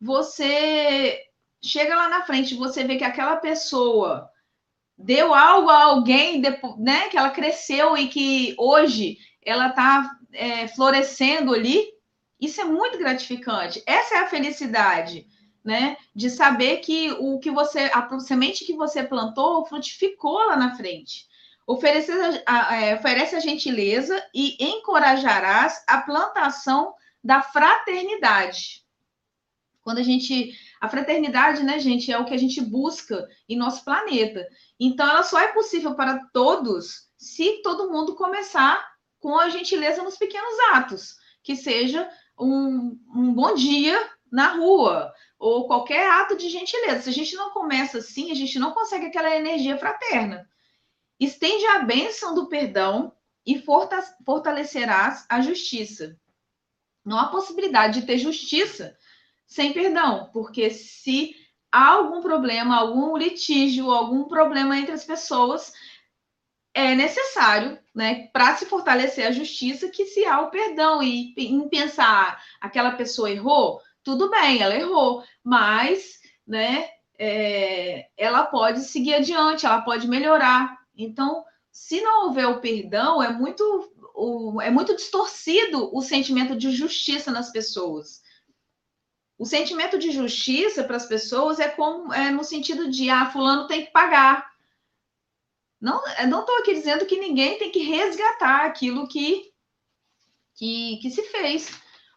[0.00, 1.27] você
[1.62, 4.30] chega lá na frente, você vê que aquela pessoa
[4.96, 6.42] deu algo a alguém,
[6.78, 7.08] né?
[7.08, 11.86] Que ela cresceu e que hoje ela está é, florescendo ali.
[12.40, 13.82] Isso é muito gratificante.
[13.86, 15.26] Essa é a felicidade
[15.68, 15.98] né?
[16.14, 21.26] De saber que o que você, a semente que você plantou frutificou lá na frente.
[21.66, 22.10] Oferece
[22.46, 28.82] a, é, oferece a gentileza e encorajarás a plantação da fraternidade.
[29.82, 30.54] Quando a gente.
[30.80, 34.46] A fraternidade, né, gente, é o que a gente busca em nosso planeta.
[34.78, 38.86] Então, ela só é possível para todos se todo mundo começar
[39.18, 41.16] com a gentileza nos pequenos atos.
[41.42, 43.98] Que seja um, um bom dia
[44.30, 47.02] na rua, ou qualquer ato de gentileza.
[47.02, 50.48] Se a gente não começa assim, a gente não consegue aquela energia fraterna.
[51.18, 53.12] Estende a bênção do perdão
[53.44, 53.64] e
[54.24, 56.16] fortalecerás a justiça.
[57.04, 58.96] Não há possibilidade de ter justiça
[59.48, 61.34] sem perdão, porque se
[61.72, 65.72] há algum problema, algum litígio, algum problema entre as pessoas,
[66.74, 71.68] é necessário, né, para se fortalecer a justiça, que se há o perdão e em
[71.68, 79.66] pensar aquela pessoa errou, tudo bem, ela errou, mas, né, é, ela pode seguir adiante,
[79.66, 80.76] ela pode melhorar.
[80.96, 86.70] Então, se não houver o perdão, é muito, o, é muito distorcido o sentimento de
[86.70, 88.22] justiça nas pessoas.
[89.38, 93.68] O sentimento de justiça para as pessoas é como é no sentido de ah, fulano
[93.68, 94.50] tem que pagar.
[95.80, 96.02] Não
[96.40, 99.52] estou aqui dizendo que ninguém tem que resgatar aquilo que,
[100.54, 101.70] que, que se fez,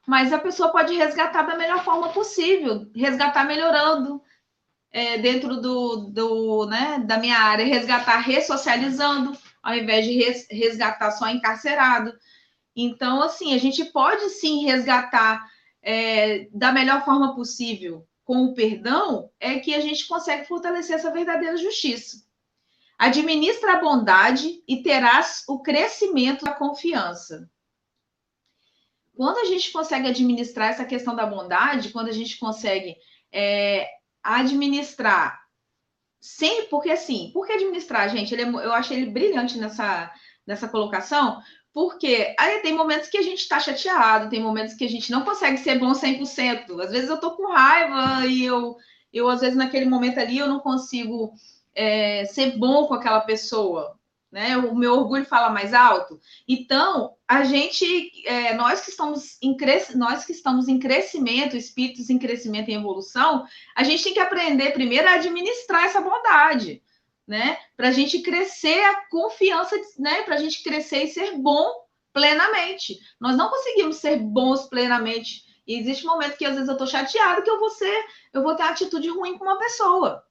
[0.08, 4.20] mas a pessoa pode resgatar da melhor forma possível, resgatar melhorando,
[4.92, 11.12] é, dentro do, do, né, da minha área, resgatar ressocializando, ao invés de res, resgatar
[11.12, 12.14] só encarcerado.
[12.76, 15.46] Então, assim, a gente pode sim resgatar
[15.82, 21.12] é, da melhor forma possível com o perdão, é que a gente consegue fortalecer essa
[21.12, 22.24] verdadeira justiça.
[22.98, 27.50] Administra a bondade e terás o crescimento da confiança.
[29.16, 32.96] Quando a gente consegue administrar essa questão da bondade, quando a gente consegue
[33.32, 33.90] é,
[34.24, 35.42] administrar
[36.22, 38.34] sem, porque assim, por que administrar, gente?
[38.34, 40.14] Ele é, eu achei ele brilhante nessa,
[40.46, 41.42] nessa colocação,
[41.74, 45.24] porque aí tem momentos que a gente está chateado, tem momentos que a gente não
[45.24, 46.82] consegue ser bom 100%.
[46.82, 48.76] Às vezes eu tô com raiva e eu,
[49.14, 51.34] eu às vezes naquele momento ali eu não consigo
[51.74, 54.00] é, ser bom com aquela pessoa
[54.32, 54.56] né?
[54.58, 56.20] O meu orgulho fala mais alto.
[56.48, 57.86] Então, a gente,
[58.26, 59.94] é, nós que estamos em cres...
[59.94, 64.72] nós que estamos em crescimento, espíritos em crescimento e evolução, a gente tem que aprender
[64.72, 66.82] primeiro a administrar essa bondade,
[67.28, 67.58] né?
[67.76, 70.24] Para a gente crescer a confiança, né?
[70.24, 71.72] Para a gente crescer e ser bom
[72.14, 72.98] plenamente.
[73.20, 75.44] Nós não conseguimos ser bons plenamente.
[75.66, 78.44] E existe um momento que às vezes eu estou chateado que eu vou ser, eu
[78.44, 80.24] vou ter atitude ruim com uma pessoa.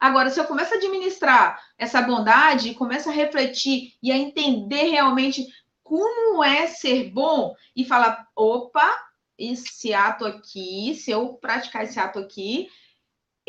[0.00, 5.46] Agora, se eu começo a administrar essa bondade, começo a refletir e a entender realmente
[5.82, 8.96] como é ser bom e falar: opa,
[9.36, 12.68] esse ato aqui, se eu praticar esse ato aqui,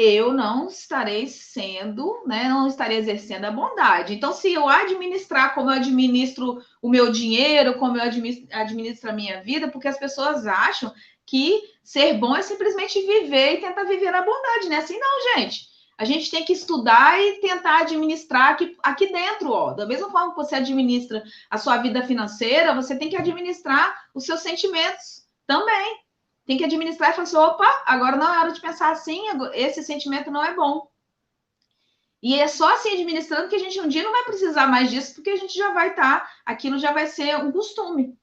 [0.02, 4.14] eu não estarei sendo, né, não estarei exercendo a bondade.
[4.14, 9.44] Então, se eu administrar como eu administro o meu dinheiro, como eu administro a minha
[9.44, 10.94] vida, porque as pessoas acham
[11.26, 14.78] que ser bom é simplesmente viver e tentar viver a bondade, né?
[14.78, 15.68] Assim não, gente.
[15.98, 19.74] A gente tem que estudar e tentar administrar aqui, aqui dentro, ó.
[19.74, 24.26] Da mesma forma que você administra a sua vida financeira, você tem que administrar os
[24.26, 26.00] seus sentimentos também.
[26.50, 29.22] Tem que administrar e falar assim: opa, agora não é hora de pensar assim,
[29.54, 30.90] esse sentimento não é bom.
[32.24, 35.14] E é só assim administrando que a gente um dia não vai precisar mais disso,
[35.14, 38.18] porque a gente já vai estar, tá, aquilo já vai ser um costume.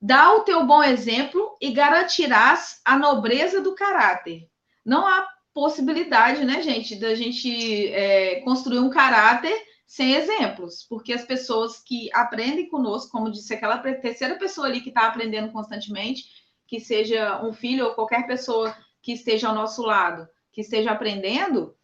[0.00, 4.48] Dá o teu bom exemplo e garantirás a nobreza do caráter.
[4.82, 9.54] Não há possibilidade, né, gente, da gente é, construir um caráter
[9.86, 14.88] sem exemplos, porque as pessoas que aprendem conosco, como disse aquela terceira pessoa ali que
[14.88, 16.24] está aprendendo constantemente,
[16.72, 21.76] que seja um filho ou qualquer pessoa que esteja ao nosso lado, que esteja aprendendo,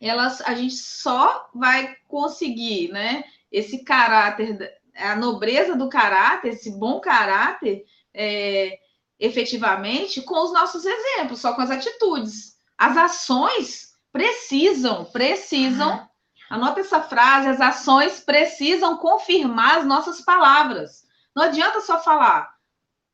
[0.00, 7.00] elas, a gente só vai conseguir, né, esse caráter, a nobreza do caráter, esse bom
[7.00, 8.78] caráter, é,
[9.20, 12.56] efetivamente, com os nossos exemplos, só com as atitudes.
[12.78, 16.08] As ações precisam, precisam,
[16.48, 21.02] anota essa frase, as ações precisam confirmar as nossas palavras.
[21.36, 22.51] Não adianta só falar,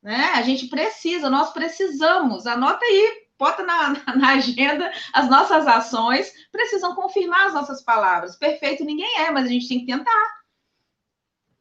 [0.02, 0.32] né?
[0.34, 6.94] A gente precisa, nós precisamos, anota aí, bota na, na, agenda, as nossas ações precisam
[6.94, 8.36] confirmar as nossas palavras.
[8.36, 10.38] Perfeito ninguém é, mas a gente tem que tentar.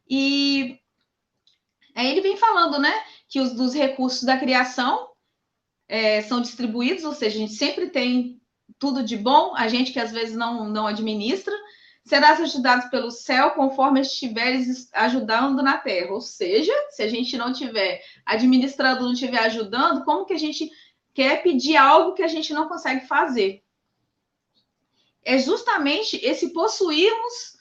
[0.10, 0.80] E
[1.96, 2.94] aí ele vem falando, né,
[3.28, 5.10] que os dos recursos da criação
[5.88, 8.42] é, são distribuídos, ou seja, a gente sempre tem
[8.80, 11.54] tudo de bom, a gente que às vezes não, não administra,
[12.08, 16.14] serás ajudado pelo céu conforme estiveres ajudando na terra.
[16.14, 20.72] Ou seja, se a gente não tiver administrando, não estiver ajudando, como que a gente
[21.14, 23.62] quer pedir algo que a gente não consegue fazer?
[25.24, 27.58] É justamente esse possuirmos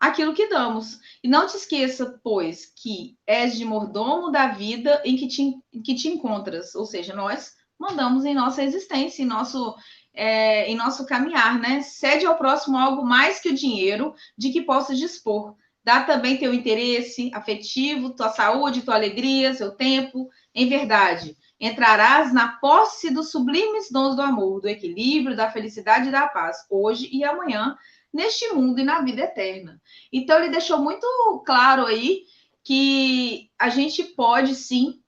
[0.00, 0.98] aquilo que damos.
[1.22, 5.82] E não te esqueça, pois, que és de mordomo da vida em que te, em
[5.82, 6.74] que te encontras.
[6.74, 9.76] Ou seja, nós mandamos em nossa existência, em nosso,
[10.14, 11.80] é, em nosso caminhar, né?
[11.82, 15.54] Cede ao próximo algo mais que o dinheiro de que possas dispor.
[15.82, 20.28] Dá também teu interesse afetivo, tua saúde, tua alegria, seu tempo.
[20.54, 26.12] Em verdade, entrarás na posse dos sublimes dons do amor, do equilíbrio, da felicidade e
[26.12, 27.76] da paz, hoje e amanhã,
[28.12, 29.80] neste mundo e na vida eterna.
[30.12, 31.06] Então, ele deixou muito
[31.46, 32.22] claro aí
[32.62, 34.99] que a gente pode sim,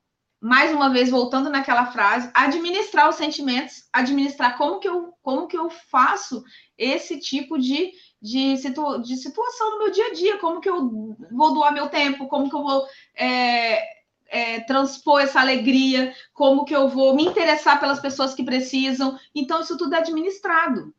[0.43, 5.57] mais uma vez voltando naquela frase, administrar os sentimentos, administrar como que eu, como que
[5.57, 6.43] eu faço
[6.77, 11.17] esse tipo de, de, situ, de situação no meu dia a dia, como que eu
[11.31, 13.81] vou doar meu tempo, como que eu vou é,
[14.27, 19.17] é, transpor essa alegria, como que eu vou me interessar pelas pessoas que precisam.
[19.33, 20.93] Então, isso tudo é administrado.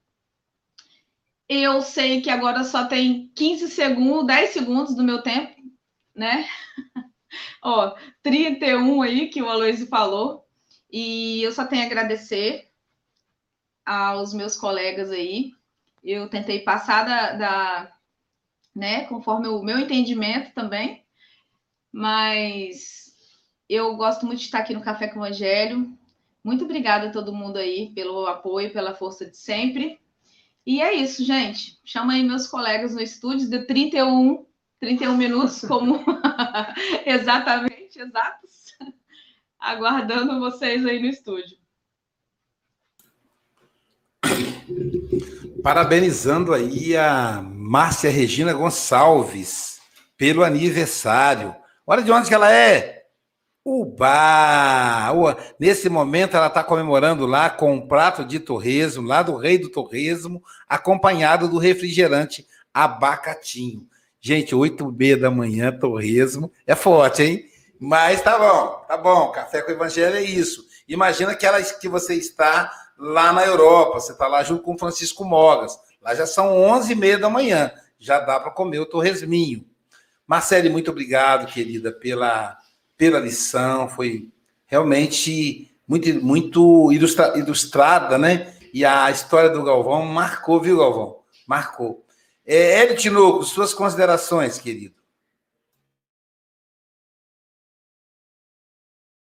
[1.50, 5.54] Eu sei que agora só tem 15 segundos, 10 segundos do meu tempo,
[6.16, 6.48] né?
[7.62, 10.46] Ó, 31 aí que o Aloysio falou.
[10.92, 12.70] E eu só tenho a agradecer
[13.86, 15.52] aos meus colegas aí.
[16.04, 17.94] Eu tentei passar da, da
[18.76, 21.04] né, conforme o meu entendimento também.
[21.92, 23.14] Mas
[23.70, 25.98] eu gosto muito de estar aqui no Café com o Evangelho.
[26.44, 30.00] Muito obrigada a todo mundo aí pelo apoio, pela força de sempre.
[30.66, 31.80] E é isso, gente.
[31.84, 34.46] Chama aí meus colegas no estúdio de 31,
[34.84, 36.04] 31 minutos, como
[37.08, 38.66] exatamente, exatos,
[39.58, 41.58] aguardando vocês aí no estúdio.
[45.64, 49.80] Parabenizando aí a Márcia Regina Gonçalves
[50.18, 51.56] pelo aniversário.
[51.88, 53.06] Olha de onde que ela é.
[53.64, 55.38] Uba!
[55.58, 59.70] Nesse momento ela está comemorando lá com um prato de torresmo, lá do rei do
[59.70, 63.88] torresmo, acompanhado do refrigerante abacatinho.
[64.26, 67.46] Gente, 8 b da manhã, torresmo, é forte, hein?
[67.78, 70.66] Mas tá bom, tá bom, café com o evangelho é isso.
[70.88, 75.26] Imagina que, ela, que você está lá na Europa, você está lá junto com Francisco
[75.26, 75.78] Mogas.
[76.02, 79.66] Lá já são 11 e meia da manhã, já dá para comer o torresminho.
[80.26, 82.58] Marcele, muito obrigado, querida, pela
[82.96, 84.32] pela lição, foi
[84.68, 88.54] realmente muito, muito ilustra, ilustrada, né?
[88.74, 91.18] E a história do Galvão marcou, viu, Galvão?
[91.46, 92.06] Marcou.
[92.46, 94.96] É, Hélio Tinoco, suas considerações, querido.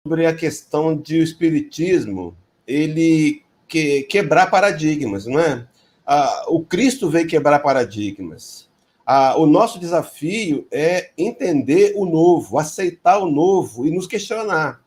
[0.05, 5.67] Sobre a questão de o espiritismo, ele que, quebrar paradigmas, não é?
[6.05, 8.69] Ah, o Cristo veio quebrar paradigmas.
[9.05, 14.81] Ah, o nosso desafio é entender o novo, aceitar o novo e nos questionar.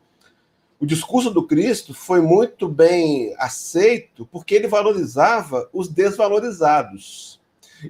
[0.79, 7.40] O discurso do Cristo foi muito bem aceito porque ele valorizava os desvalorizados.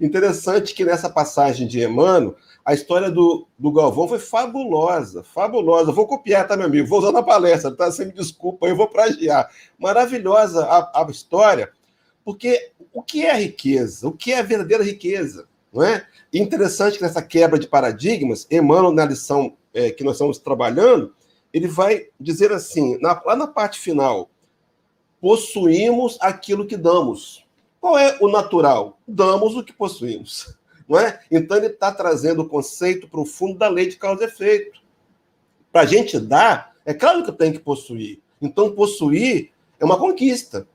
[0.00, 5.92] Interessante que nessa passagem de Emmanuel, a história do, do Galvão foi fabulosa, fabulosa.
[5.92, 6.86] Vou copiar, tá, meu amigo?
[6.86, 7.90] Vou usar na palestra, tá?
[7.90, 9.50] Você me desculpa, eu vou plagiar.
[9.78, 11.70] Maravilhosa a, a história,
[12.24, 14.08] porque o que é a riqueza?
[14.08, 15.48] O que é a verdadeira riqueza?
[15.72, 16.04] Não é?
[16.32, 21.14] interessante que nessa quebra de paradigmas, Emmanuel, na lição é, que nós estamos trabalhando,
[21.52, 24.30] ele vai dizer assim, na, lá na parte final,
[25.20, 27.44] possuímos aquilo que damos.
[27.80, 28.98] Qual é o natural?
[29.06, 30.54] Damos o que possuímos.
[30.88, 31.20] Não é?
[31.30, 34.80] Então ele está trazendo o conceito profundo da lei de causa e efeito.
[35.72, 38.20] Para a gente dar, é claro que tem que possuir.
[38.42, 40.66] Então, possuir é uma conquista.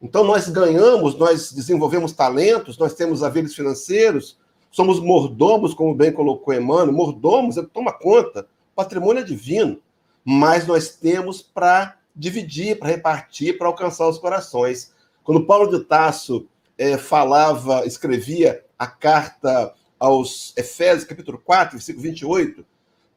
[0.00, 4.36] Então, nós ganhamos, nós desenvolvemos talentos, nós temos haveres financeiros,
[4.72, 9.78] Somos mordomos, como bem colocou Emmanuel, mordomos, ele toma conta, patrimônio é divino,
[10.24, 14.91] mas nós temos para dividir, para repartir, para alcançar os corações.
[15.24, 22.64] Quando Paulo de Tasso é, falava, escrevia a carta aos Efésios, capítulo 4, versículo 28,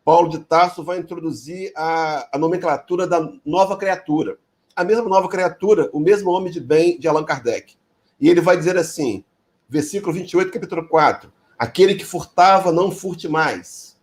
[0.03, 4.37] Paulo de Tasso vai introduzir a, a nomenclatura da nova criatura.
[4.75, 7.75] A mesma nova criatura, o mesmo homem de bem de Allan Kardec.
[8.19, 9.23] E ele vai dizer assim,
[9.67, 13.97] versículo 28, capítulo 4: Aquele que furtava, não furte mais.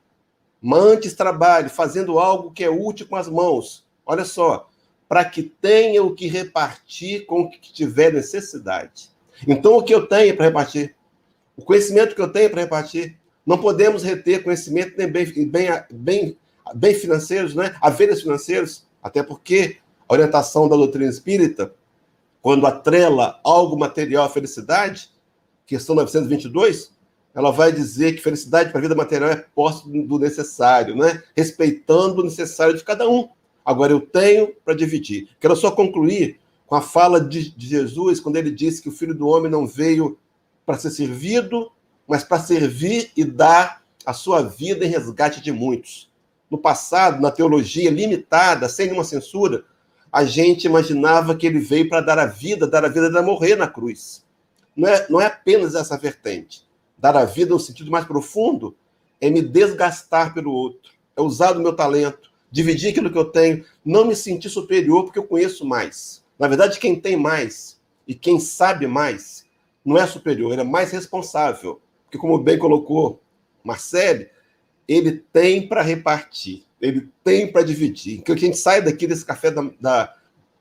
[0.61, 3.87] Mantes trabalhe, fazendo algo que é útil com as mãos.
[4.05, 4.68] Olha só,
[5.13, 9.11] para que tenha o que repartir com o que tiver necessidade.
[9.47, 10.97] Então, o que eu tenho para repartir?
[11.55, 13.19] O conhecimento que eu tenho para repartir.
[13.45, 16.39] Não podemos reter conhecimento nem bem, bem, bem,
[16.75, 17.77] bem financeiros, né?
[17.83, 19.77] haveres financeiros, até porque
[20.09, 21.75] a orientação da doutrina espírita,
[22.41, 25.11] quando atrela algo material à felicidade,
[25.67, 26.91] questão 922,
[27.35, 31.23] ela vai dizer que felicidade para a vida material é posse do necessário, né?
[31.37, 33.29] respeitando o necessário de cada um.
[33.65, 35.29] Agora, eu tenho para dividir.
[35.41, 39.15] Quero só concluir com a fala de, de Jesus, quando ele disse que o Filho
[39.15, 40.19] do Homem não veio
[40.65, 41.71] para ser servido,
[42.07, 46.11] mas para servir e dar a sua vida em resgate de muitos.
[46.51, 49.65] No passado, na teologia limitada, sem nenhuma censura,
[50.11, 53.57] a gente imaginava que ele veio para dar a vida, dar a vida para morrer
[53.57, 54.25] na cruz.
[54.77, 56.67] Não é, não é apenas essa vertente
[57.03, 58.77] Dar a vida no sentido mais profundo
[59.21, 63.64] é me desgastar pelo outro, é usar o meu talento, dividir aquilo que eu tenho,
[63.84, 66.22] não me sentir superior porque eu conheço mais.
[66.38, 69.44] Na verdade, quem tem mais e quem sabe mais
[69.84, 71.80] não é superior, ele é mais responsável.
[72.05, 73.20] Porque, como bem colocou
[73.64, 74.28] Marcele,
[74.86, 78.22] ele tem para repartir, ele tem para dividir.
[78.22, 80.14] Que a gente sai daqui desse café da, da,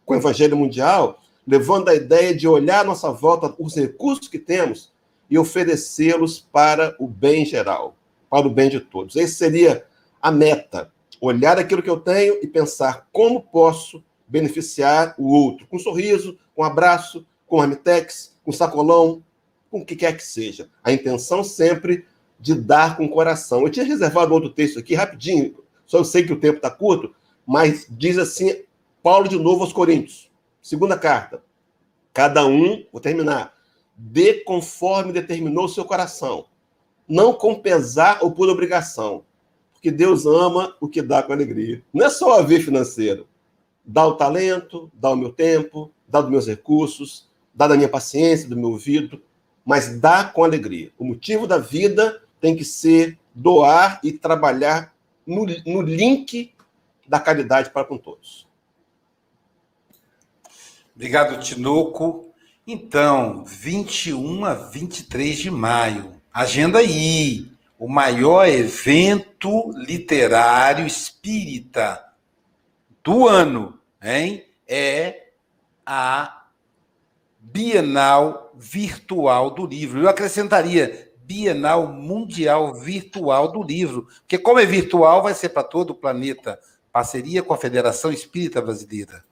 [0.06, 4.40] com o Evangelho Mundial levando a ideia de olhar à nossa volta os recursos que
[4.40, 4.92] temos
[5.30, 7.96] e oferecê-los para o bem geral,
[8.30, 9.16] para o bem de todos.
[9.16, 9.86] Esse seria
[10.22, 10.92] a meta.
[11.22, 16.38] Olhar aquilo que eu tenho e pensar como posso beneficiar o outro, com um sorriso,
[16.56, 19.24] com um abraço, com um amitex, com um sacolão,
[19.70, 20.70] com o que quer que seja.
[20.84, 22.06] A intenção sempre
[22.40, 23.62] de dar com o coração.
[23.62, 25.56] Eu tinha reservado outro texto aqui, rapidinho,
[25.86, 27.14] só eu sei que o tempo está curto,
[27.46, 28.64] mas diz assim,
[29.04, 31.44] Paulo de novo aos Coríntios, segunda carta.
[32.14, 33.54] Cada um, vou terminar,
[33.96, 36.46] dê conforme determinou o seu coração,
[37.08, 39.24] não com pesar ou por obrigação,
[39.82, 41.82] porque Deus ama o que dá com alegria.
[41.92, 43.28] Não é só a ver financeiro.
[43.84, 48.48] Dá o talento, dá o meu tempo, dá os meus recursos, dá da minha paciência,
[48.48, 49.20] do meu ouvido,
[49.66, 50.92] mas dá com alegria.
[51.00, 54.94] O motivo da vida tem que ser doar e trabalhar
[55.26, 56.54] no, no link
[57.08, 58.48] da caridade para com todos.
[60.96, 62.32] Obrigado, Tinoco.
[62.68, 66.22] Então, 21 a 23 de maio.
[66.32, 67.51] Agenda aí.
[67.82, 72.00] O maior evento literário espírita
[73.04, 74.46] do ano, hein?
[74.68, 75.30] É
[75.84, 76.44] a
[77.40, 80.00] Bienal Virtual do Livro.
[80.00, 85.90] Eu acrescentaria Bienal Mundial Virtual do Livro, porque como é virtual, vai ser para todo
[85.90, 86.60] o planeta.
[86.92, 89.26] Parceria com a Federação Espírita Brasileira.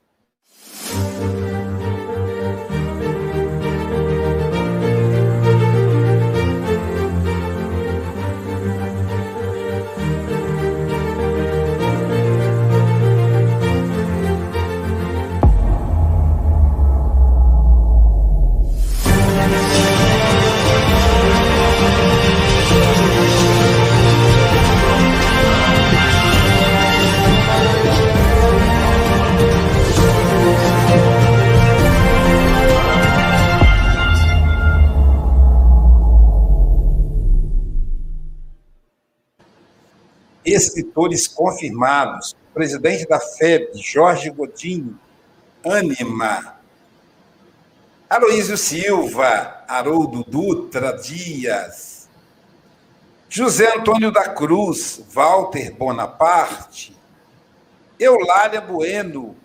[40.51, 42.35] Escritores confirmados.
[42.53, 44.99] presidente da FEB, Jorge Godinho,
[45.65, 46.59] Anima.
[48.09, 52.09] Aloísio Silva, Haroldo Dutra Dias.
[53.29, 56.97] José Antônio da Cruz, Walter Bonaparte.
[57.99, 59.35] Eulália Bueno,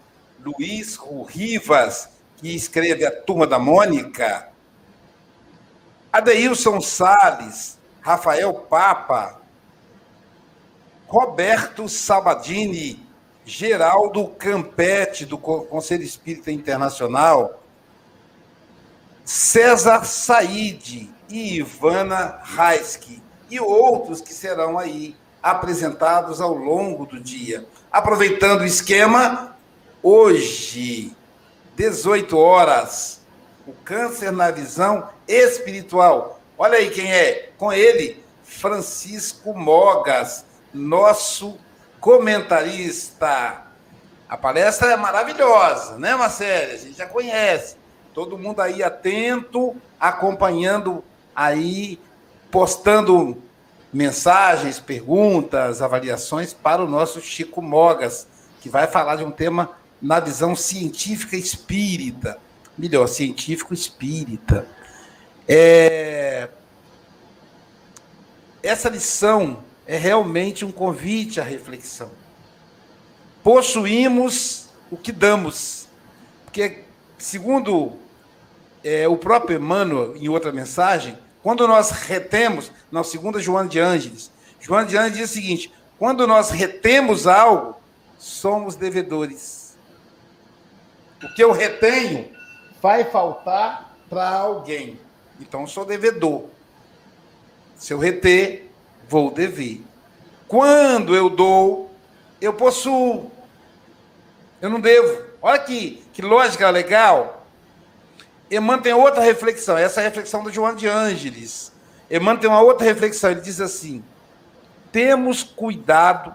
[0.41, 0.99] Luiz
[1.29, 4.49] Rivas, que escreve A Turma da Mônica.
[6.11, 9.41] Adeilson Sales, Rafael Papa,
[11.07, 13.05] Roberto Sabadini,
[13.45, 17.63] Geraldo Campete, do Conselho Espírita Internacional,
[19.25, 27.67] César Said e Ivana Raiski, e outros que serão aí apresentados ao longo do dia.
[27.93, 29.57] Aproveitando o esquema,
[30.03, 31.15] hoje,
[31.77, 33.21] 18 horas,
[33.67, 36.41] o câncer na visão espiritual.
[36.57, 40.45] Olha aí quem é, com ele, Francisco Mogas,
[40.75, 41.59] nosso
[42.01, 43.63] comentarista.
[44.29, 46.73] A palestra é maravilhosa, né, Marcelo?
[46.73, 47.77] A gente já conhece.
[48.13, 51.05] Todo mundo aí atento, acompanhando
[51.35, 52.01] aí,
[52.51, 53.43] postando
[53.93, 58.27] mensagens, perguntas, avaliações para o nosso Chico Mogas,
[58.61, 59.71] que vai falar de um tema
[60.03, 62.39] na visão científica espírita.
[62.77, 64.67] Melhor, científico espírita.
[65.49, 66.49] É...
[68.63, 72.11] Essa lição é realmente um convite à reflexão.
[73.43, 75.89] Possuímos o que damos.
[76.45, 76.85] Porque,
[77.19, 77.99] segundo
[78.83, 84.31] é, o próprio Emmanuel, em outra mensagem, quando nós retemos, na segunda Joana de Ângeles,
[84.61, 87.77] Joana de Ângeles diz o seguinte: quando nós retemos algo,
[88.19, 89.77] somos devedores.
[91.23, 92.31] O que eu retenho
[92.81, 94.99] vai faltar para alguém.
[95.41, 96.45] Então, sou devedor.
[97.77, 98.71] Se eu reter,
[99.09, 99.83] vou dever.
[100.49, 101.91] Quando eu dou,
[102.41, 103.31] eu possuo.
[104.61, 105.23] Eu não devo.
[105.41, 107.47] Olha que, que lógica legal.
[108.51, 111.73] Emmanuel tem outra reflexão, essa é a reflexão do João de Ângeles.
[112.11, 114.05] Emmanuel tem uma outra reflexão, ele diz assim:
[114.93, 116.35] temos cuidado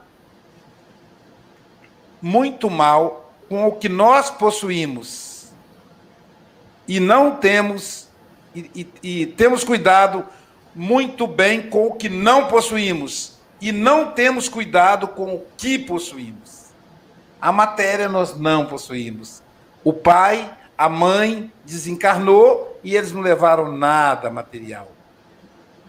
[2.21, 5.47] muito mal com o que nós possuímos
[6.87, 8.07] e não temos
[8.53, 10.25] e, e, e temos cuidado
[10.75, 16.69] muito bem com o que não possuímos e não temos cuidado com o que possuímos.
[17.41, 19.41] A matéria nós não possuímos.
[19.83, 24.91] O pai, a mãe desencarnou e eles não levaram nada material.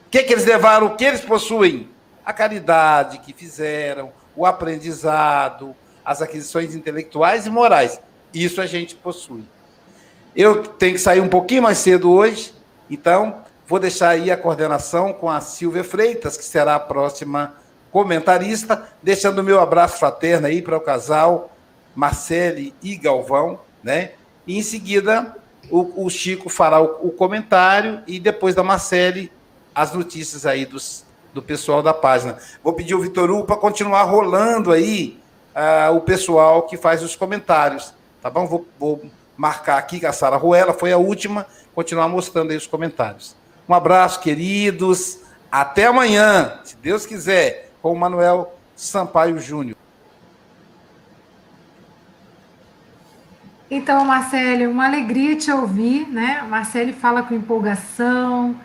[0.06, 0.88] O que, que eles levaram?
[0.88, 1.88] O que eles possuem?
[2.24, 5.74] a caridade que fizeram, o aprendizado,
[6.04, 8.00] as aquisições intelectuais e morais.
[8.32, 9.42] Isso a gente possui.
[10.34, 12.54] Eu tenho que sair um pouquinho mais cedo hoje,
[12.88, 17.54] então vou deixar aí a coordenação com a Silvia Freitas, que será a próxima
[17.92, 21.52] comentarista, deixando o meu abraço fraterno aí para o casal
[21.94, 24.14] Marcele e Galvão, né?
[24.44, 25.36] E em seguida
[25.70, 29.30] o, o Chico fará o, o, comentário e depois da Marcele
[29.72, 32.38] as notícias aí dos, do pessoal da página.
[32.64, 35.16] Vou pedir o Vitor Hugo para continuar rolando aí
[35.54, 38.48] uh, o pessoal que faz os comentários, tá bom?
[38.48, 39.00] Vou, vou
[39.36, 43.38] marcar aqui que a Sara Ruela foi a última, continuar mostrando aí os comentários.
[43.70, 45.20] Um abraço, queridos.
[45.48, 49.76] Até amanhã, se Deus quiser, com o Manuel Sampaio Júnior.
[53.70, 56.44] Então, Marcele, uma alegria te ouvir, né?
[56.50, 58.56] Marcele fala com empolgação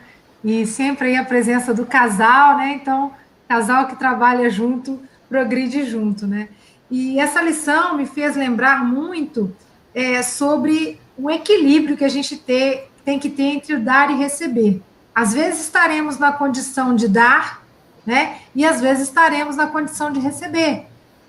[0.44, 2.74] e sempre aí a presença do casal, né?
[2.74, 3.14] Então,
[3.48, 5.00] casal que trabalha junto,
[5.30, 6.50] progride junto, né?
[6.90, 9.56] E essa lição me fez lembrar muito
[9.94, 14.16] é, sobre o equilíbrio que a gente ter, tem que ter entre o dar e
[14.16, 14.82] receber.
[15.16, 17.64] Às vezes estaremos na condição de dar,
[18.06, 18.40] né?
[18.54, 20.86] E às vezes estaremos na condição de receber.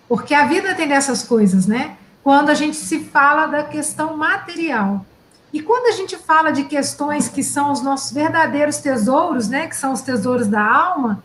[0.09, 1.97] Porque a vida tem dessas coisas, né?
[2.27, 5.07] quando a gente se fala da questão material.
[5.53, 9.77] E quando a gente fala de questões que são os nossos verdadeiros tesouros, né, que
[9.77, 11.23] são os tesouros da alma,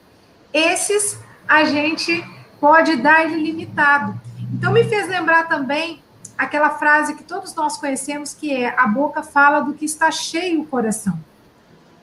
[0.53, 2.24] esses a gente
[2.59, 4.14] pode dar ilimitado.
[4.53, 6.03] Então me fez lembrar também
[6.38, 10.62] aquela frase que todos nós conhecemos que é a boca fala do que está cheio
[10.62, 11.18] o coração.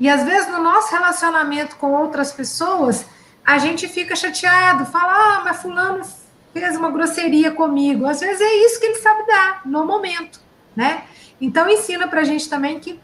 [0.01, 3.05] E às vezes no nosso relacionamento com outras pessoas,
[3.45, 6.05] a gente fica chateado, fala: "Ah, mas fulano
[6.53, 8.07] fez uma grosseria comigo.
[8.07, 10.41] Às vezes é isso que ele sabe dar no momento,
[10.75, 11.05] né?
[11.41, 13.01] Então ensina para a gente também que,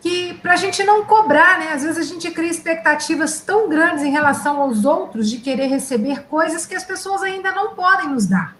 [0.00, 1.72] que para a gente não cobrar, né?
[1.72, 6.24] Às vezes a gente cria expectativas tão grandes em relação aos outros de querer receber
[6.24, 8.56] coisas que as pessoas ainda não podem nos dar,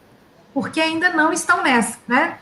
[0.55, 2.39] porque ainda não estão nessa, né?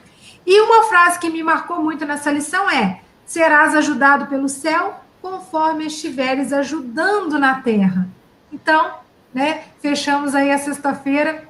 [0.46, 5.86] E uma frase que me marcou muito nessa lição é: serás ajudado pelo céu conforme
[5.86, 8.06] estiveres ajudando na terra.
[8.52, 8.96] Então,
[9.32, 11.48] né, fechamos aí a sexta-feira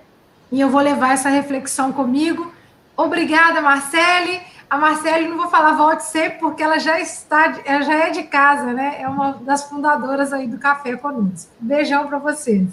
[0.52, 2.54] e eu vou levar essa reflexão comigo.
[2.96, 4.40] Obrigada, Marcele.
[4.70, 8.22] A Marcele, não vou falar volte sempre, porque ela já está, ela já é de
[8.22, 8.98] casa, né?
[9.00, 11.50] É uma das fundadoras aí do Café Conosco.
[11.58, 12.68] Beijão para vocês.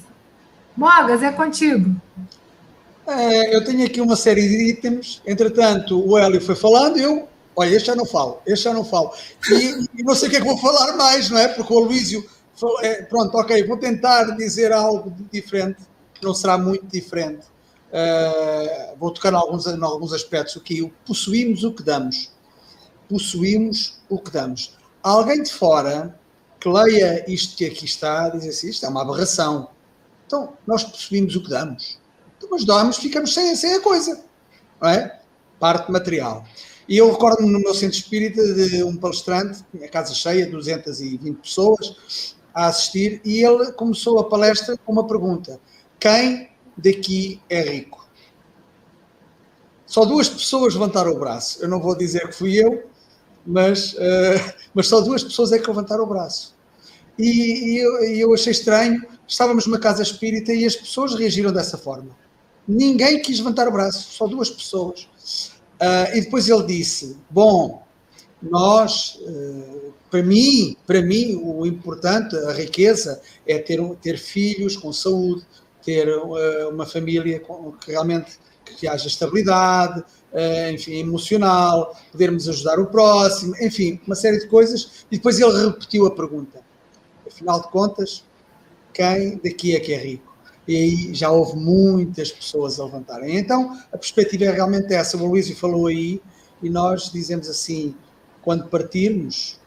[0.78, 1.96] Mogas, é contigo.
[3.08, 5.20] É, eu tenho aqui uma série de itens.
[5.26, 9.12] Entretanto, o Hélio foi falando, eu, olha, este já não falo, este já não falo.
[9.50, 11.48] E, e não sei o que é que vou falar mais, não é?
[11.48, 12.28] Porque o Luísio,
[12.82, 15.82] é, pronto, ok, vou tentar dizer algo diferente,
[16.22, 17.46] não será muito diferente.
[17.92, 20.92] Uh, vou tocar em alguns, em alguns aspectos aqui.
[21.06, 22.32] Possuímos o que damos.
[23.10, 24.78] Possuímos o que damos.
[25.04, 26.18] Alguém de fora
[26.60, 29.70] que leia isto que aqui está, diz assim: isto é uma aberração.
[30.26, 32.00] Então, nós possuímos o que damos.
[32.38, 34.24] Então, mas damos, ficamos sem, sem a coisa.
[34.80, 35.20] Não é?
[35.60, 36.46] Parte material.
[36.92, 42.36] E eu recordo-me no meu centro espírita de um palestrante, a casa cheia, 220 pessoas,
[42.54, 45.58] a assistir, e ele começou a palestra com uma pergunta:
[45.98, 48.06] Quem daqui é rico.
[49.86, 51.64] Só duas pessoas levantaram o braço.
[51.64, 52.84] Eu não vou dizer que fui eu,
[53.48, 56.58] mas, uh, mas só duas pessoas é que levantaram o braço.
[57.18, 59.02] E, e, eu, eu, achei estranho.
[59.26, 62.10] Estávamos numa casa espírita e as pessoas reagiram dessa forma.
[62.68, 65.08] Ninguém quis levantar o braço, só duas pessoas.
[65.82, 67.84] Uh, e depois ele disse: Bom,
[68.40, 74.94] nós, uh, para mim, para mim, o importante, a riqueza, é ter, ter filhos com
[74.94, 75.44] saúde,
[75.84, 78.40] ter uh, uma família com, que realmente
[78.78, 80.02] que haja estabilidade,
[80.72, 85.06] enfim, emocional, podermos ajudar o próximo, enfim, uma série de coisas.
[85.12, 86.62] E depois ele repetiu a pergunta.
[87.28, 88.24] Afinal de contas,
[88.94, 90.31] quem daqui é que é rico?
[90.72, 93.36] E aí já houve muitas pessoas a levantarem.
[93.36, 95.18] Então, a perspectiva é realmente essa.
[95.18, 96.22] O Luísio falou aí,
[96.64, 97.94] e nós dizemos assim:
[98.42, 99.60] quando partirmos,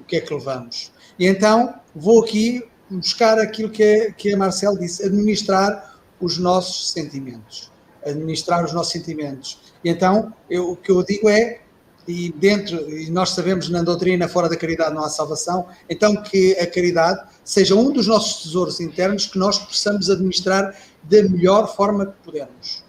[0.00, 0.90] o que é que levamos?
[1.16, 6.90] E então, vou aqui buscar aquilo que, é, que a Marcel disse, administrar os nossos
[6.90, 7.70] sentimentos.
[8.04, 9.60] Administrar os nossos sentimentos.
[9.84, 11.60] E então, eu, o que eu digo é,
[12.06, 16.52] e dentro, e nós sabemos na doutrina, fora da caridade não há salvação, então que
[16.58, 22.06] a caridade seja um dos nossos tesouros internos que nós possamos administrar da melhor forma
[22.06, 22.84] que pudermos.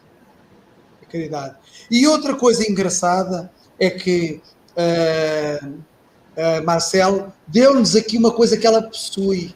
[1.01, 1.55] A caridade.
[1.89, 4.41] E outra coisa engraçada é que
[4.76, 9.55] uh, uh, Marcel deu-nos aqui uma coisa que ela possui,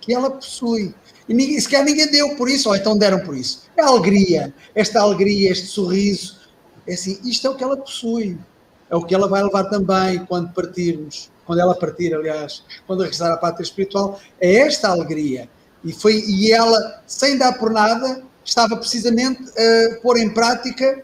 [0.00, 0.94] que ela possui.
[1.28, 3.64] E ninguém, sequer ninguém deu por isso, ou então deram por isso.
[3.76, 6.35] É a alegria, esta alegria, este sorriso.
[6.86, 8.38] É assim, isto é o que ela possui.
[8.88, 13.32] É o que ela vai levar também quando partirmos, quando ela partir, aliás, quando regressar
[13.32, 14.20] à pátria espiritual.
[14.40, 15.48] É esta alegria.
[15.84, 21.02] E, foi, e ela, sem dar por nada, estava precisamente a pôr em prática,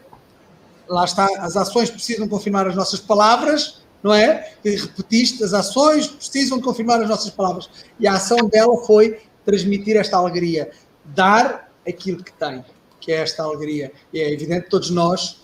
[0.87, 4.53] lá está, as ações precisam confirmar as nossas palavras, não é?
[4.63, 7.69] E repetiste, as ações precisam confirmar as nossas palavras.
[7.99, 10.71] E a ação dela foi transmitir esta alegria,
[11.05, 12.63] dar aquilo que tem,
[12.99, 13.91] que é esta alegria.
[14.13, 15.42] E é evidente todos nós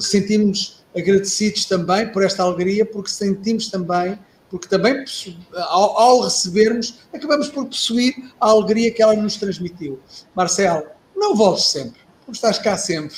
[0.00, 4.18] sentimos agradecidos também por esta alegria, porque sentimos também
[4.54, 5.04] porque também
[5.52, 9.98] ao, ao, recebermos, acabamos por possuir a alegria que ela nos transmitiu.
[10.32, 10.84] Marcelo,
[11.16, 13.16] não voltes sempre, porque estás cá sempre,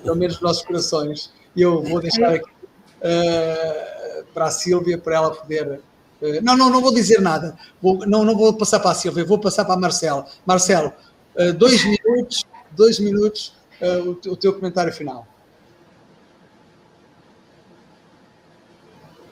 [0.00, 1.32] pelo menos nos nossos corações.
[1.56, 5.80] E eu vou deixar aqui uh, para a Sílvia, para ela poder.
[6.22, 7.58] Uh, não, não, não vou dizer nada.
[7.82, 10.24] Vou, não, não vou passar para a Sílvia, vou passar para a Marcelo.
[10.46, 10.92] Marcelo,
[11.34, 13.56] uh, dois minutos, dois minutos,
[14.06, 15.26] o, o teu comentário final.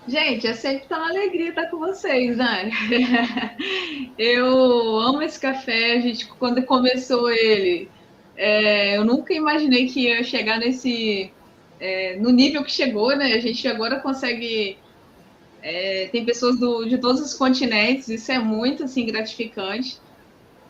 [0.08, 2.70] Gente, é sempre uma alegria estar com vocês, né?
[4.16, 5.94] Eu amo esse café.
[5.94, 7.90] A gente, quando começou ele,
[8.36, 11.32] é, eu nunca imaginei que ia chegar nesse,
[11.80, 13.32] é, no nível que chegou, né?
[13.34, 14.78] A gente agora consegue,
[15.60, 18.08] é, tem pessoas do, de todos os continentes.
[18.08, 19.98] Isso é muito assim gratificante.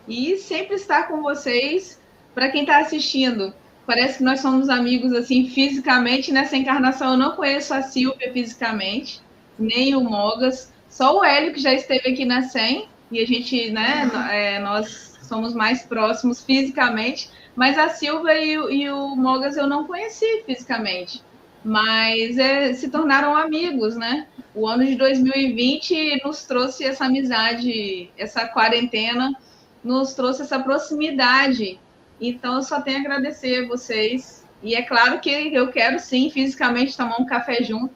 [0.09, 2.01] E sempre estar com vocês.
[2.35, 3.55] Para quem está assistindo,
[3.87, 6.33] parece que nós somos amigos assim fisicamente.
[6.33, 9.26] Nessa encarnação eu não conheço a Silvia fisicamente
[9.59, 13.71] nem o Mogas, só o Hélio que já esteve aqui na SEM, e a gente,
[13.71, 19.57] né, é, nós somos mais próximos fisicamente, mas a Silva e, o, e o Mogas
[19.57, 21.23] eu não conheci fisicamente,
[21.65, 24.29] mas é, se tornaram amigos, né?
[24.55, 29.35] O ano de 2020 nos trouxe essa amizade, essa quarentena,
[29.83, 31.81] nos trouxe essa proximidade.
[32.21, 34.45] Então, eu só tenho a agradecer a vocês.
[34.63, 37.95] E é claro que eu quero sim fisicamente tomar um café junto.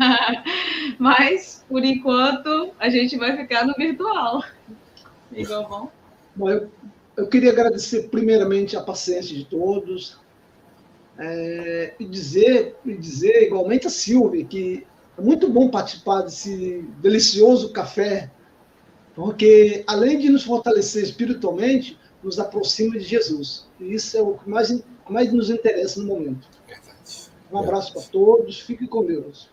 [0.98, 4.42] Mas, por enquanto, a gente vai ficar no virtual.
[5.32, 5.90] Igual bom.
[6.34, 6.70] Bom, eu,
[7.16, 10.18] eu queria agradecer primeiramente a paciência de todos
[11.18, 14.86] é, e dizer, e dizer igualmente a Silvia que
[15.18, 18.30] é muito bom participar desse delicioso café,
[19.14, 23.68] porque além de nos fortalecer espiritualmente, nos aproxima de Jesus.
[23.78, 26.48] E isso é o que mais, mais nos interessa no momento.
[27.52, 29.50] Um abraço para todos, fiquem com Deus.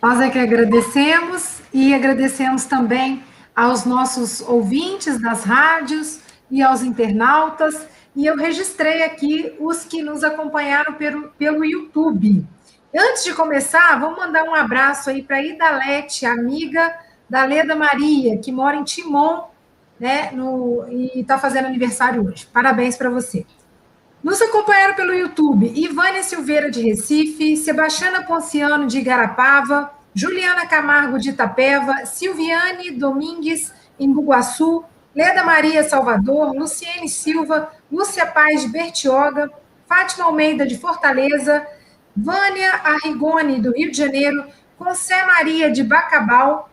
[0.00, 3.24] Nós é que agradecemos e agradecemos também
[3.54, 7.84] aos nossos ouvintes das rádios e aos internautas.
[8.14, 12.46] E eu registrei aqui os que nos acompanharam pelo, pelo YouTube.
[12.96, 16.96] Antes de começar, vamos mandar um abraço aí para Idalete, amiga
[17.28, 19.48] da Leda Maria, que mora em Timon,
[19.98, 20.30] né?
[20.30, 22.46] No, e está fazendo aniversário hoje.
[22.46, 23.44] Parabéns para você.
[24.22, 31.30] Nos acompanharam pelo YouTube Ivânia Silveira de Recife, Sebastiana Ponciano de Igarapava, Juliana Camargo de
[31.30, 39.48] Itapeva, Silviane Domingues em Buguaçu, Leda Maria Salvador, Luciene Silva, Lúcia Paz de Bertioga,
[39.88, 41.64] Fátima Almeida de Fortaleza,
[42.16, 44.46] Vânia Arrigoni do Rio de Janeiro,
[44.76, 46.68] Concé Maria de Bacabal,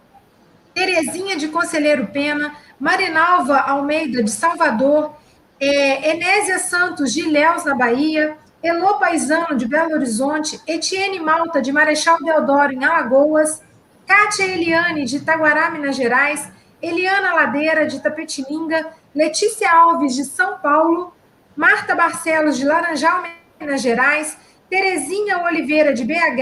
[0.73, 5.15] Terezinha de Conselheiro Pena, Marinalva Almeida de Salvador,
[5.59, 11.71] é, Enésia Santos de Ilhéus, na Bahia, Elô Paisano, de Belo Horizonte, Etienne Malta, de
[11.71, 13.61] Marechal Deodoro, em Alagoas,
[14.07, 16.49] Kátia Eliane, de Itaguará, Minas Gerais,
[16.81, 21.13] Eliana Ladeira, de Tapetininga, Letícia Alves, de São Paulo,
[21.55, 23.23] Marta Barcelos, de Laranjal,
[23.59, 24.37] Minas Gerais,
[24.69, 26.41] Terezinha Oliveira, de BH,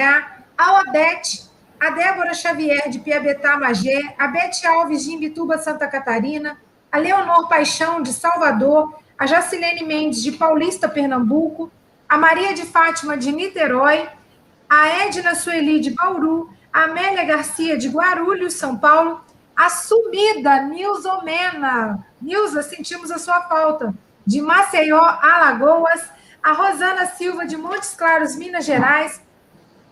[0.58, 1.44] a Odete,
[1.80, 6.58] a Débora Xavier, de Piabetá, Magé, a Bete Alves, de Imbituba, Santa Catarina,
[6.92, 11.72] a Leonor Paixão, de Salvador, a Jacilene Mendes, de Paulista, Pernambuco,
[12.08, 14.08] a Maria de Fátima, de Niterói,
[14.70, 19.22] a Edna Sueli, de Bauru, a Amélia Garcia, de Guarulhos, São Paulo,
[19.56, 23.94] a sumida Nilza Omena, Nilza, sentimos a sua falta,
[24.26, 26.10] de Maceió, Alagoas,
[26.42, 29.22] a Rosana Silva, de Montes Claros, Minas Gerais,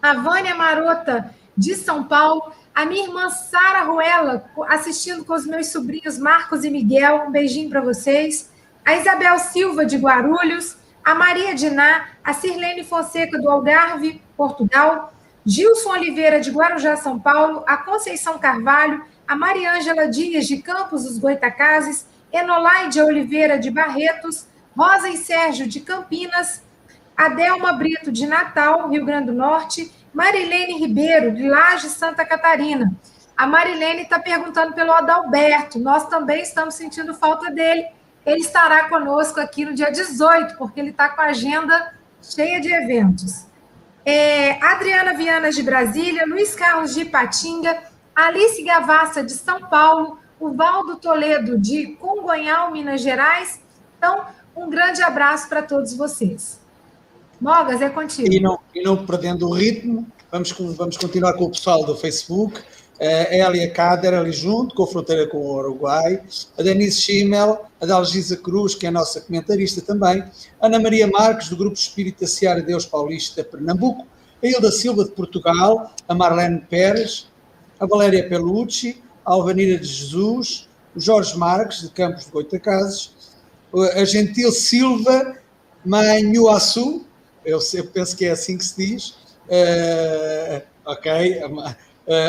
[0.01, 5.67] a Vânia Marota, de São Paulo, a minha irmã Sara Ruela, assistindo com os meus
[5.67, 8.50] sobrinhos Marcos e Miguel, um beijinho para vocês,
[8.85, 15.13] a Isabel Silva, de Guarulhos, a Maria Diná, a Sirlene Fonseca, do Algarve, Portugal,
[15.45, 21.17] Gilson Oliveira, de Guarujá, São Paulo, a Conceição Carvalho, a Mariângela Dias, de Campos dos
[21.17, 26.63] Goitacazes, Enolaide Oliveira, de Barretos, Rosa e Sérgio, de Campinas,
[27.17, 32.93] Adelma Brito, de Natal, Rio Grande do Norte, Marilene Ribeiro, de Laje, Santa Catarina.
[33.35, 37.87] A Marilene está perguntando pelo Adalberto, nós também estamos sentindo falta dele,
[38.25, 42.71] ele estará conosco aqui no dia 18, porque ele está com a agenda cheia de
[42.71, 43.45] eventos.
[44.05, 47.83] É, Adriana Viana de Brasília, Luiz Carlos de Ipatinga,
[48.15, 53.59] Alice Gavassa de São Paulo, o Valdo Toledo, de Congonhal, Minas Gerais.
[53.97, 56.59] Então, um grande abraço para todos vocês.
[57.39, 58.31] Mogas, é contigo.
[58.31, 62.61] E não, e não perdendo o ritmo, vamos, vamos continuar com o pessoal do Facebook.
[63.01, 66.21] Uh, Elia Cader ali junto, com a fronteira com o Uruguai,
[66.55, 70.23] a Denise Schimmel, a Dalgisa Cruz, que é a nossa comentarista também,
[70.61, 74.05] Ana Maria Marques, do Grupo Espírita Seara Deus Paulista Pernambuco,
[74.43, 77.27] a Hilda Silva de Portugal, a Marlene Pérez,
[77.79, 83.11] a Valéria Pelucci, a Alvanira de Jesus, o Jorge Marques, de Campos de Goitacazes,
[83.95, 85.37] a Gentil Silva
[85.83, 87.03] Manhuaçu,
[87.43, 89.09] eu, eu penso que é assim que se diz,
[89.47, 91.41] uh, ok,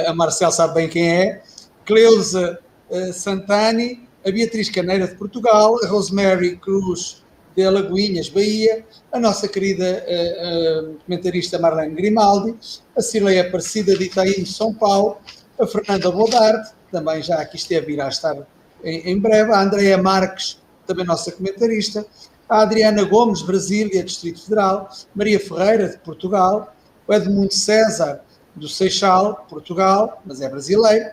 [0.07, 1.43] a Marcel sabe bem quem é,
[1.85, 2.59] Cleusa
[2.91, 7.23] uh, Santani, a Beatriz Caneira de Portugal, a Rosemary Cruz
[7.57, 12.55] de Alagoinhas, Bahia, a nossa querida uh, comentarista Marlene Grimaldi,
[12.97, 15.19] a Cileia Aparecida de Itaim, São Paulo,
[15.61, 18.37] a Fernanda Bodarte, também já aqui esteve, irá estar
[18.85, 22.07] em, em breve, a Andrea Marques, também nossa comentarista,
[22.49, 26.75] a Adriana Gomes, Brasília, Distrito Federal, Maria Ferreira, de Portugal,
[27.07, 28.23] o Edmundo César,
[28.55, 31.11] do Seixal, Portugal, mas é brasileiro,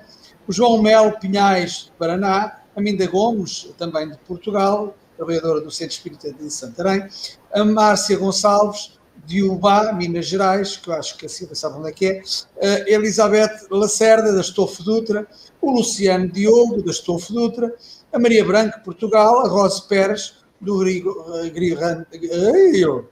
[0.48, 5.94] o João Melo Pinhais, de Paraná, a Minda Gomes, também de Portugal, trabalhadora do Centro
[5.94, 7.08] Espírita de Santarém,
[7.54, 11.90] a Márcia Gonçalves, de Ubá, Minas Gerais, que eu acho que a Silvia sabe onde
[11.90, 12.24] é que é,
[12.68, 15.28] a Elizabeth Lacerda, da Estofo Dutra,
[15.62, 17.76] o Luciano Diogo, da Estofo Dutra,
[18.12, 21.16] a Maria Branco, Portugal, a Rose Pérez, do Rio,
[21.54, 23.08] Rio,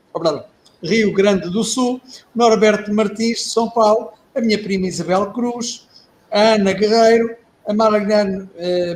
[0.82, 2.02] Rio Grande do Sul,
[2.34, 5.88] Norberto Martins, de São Paulo, a minha prima Isabel Cruz,
[6.32, 7.36] a Ana Guerreiro,
[7.68, 8.96] a Marilene, eh,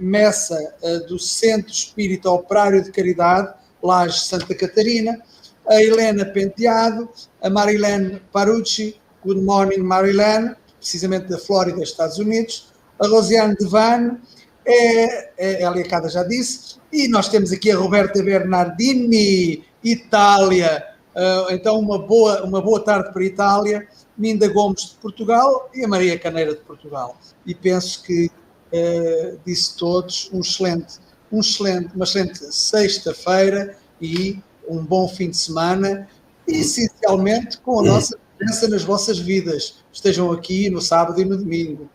[0.00, 5.18] Messa, eh, do Centro Espírita Operário de Caridade, Laje Santa Catarina,
[5.66, 7.08] a Helena Penteado,
[7.40, 14.18] a Marilene Parucci, Good Morning Marilene, precisamente da Flórida, Estados Unidos, a Rosiane Devane,
[14.64, 20.84] é, é, a Aliacada já disse, e nós temos aqui a Roberta Bernardini, Itália,
[21.16, 25.84] uh, então uma boa, uma boa tarde para a Itália, Minda Gomes de Portugal e
[25.84, 27.16] a Maria Caneira de Portugal.
[27.46, 28.26] E penso que
[28.72, 30.98] uh, disse todos um excelente,
[31.30, 34.38] um excelente, uma excelente sexta-feira e
[34.68, 36.08] um bom fim de semana,
[36.46, 39.82] e essencialmente com a nossa presença nas vossas vidas.
[39.92, 41.88] Estejam aqui no sábado e no domingo.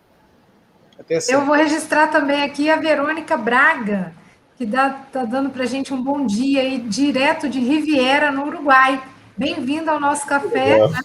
[1.00, 4.14] Até Eu vou registrar também aqui a Verônica Braga,
[4.58, 9.02] que está dando para a gente um bom dia aí, direto de Riviera, no Uruguai.
[9.38, 10.88] Bem-vindo ao nosso café.
[10.88, 11.00] Né?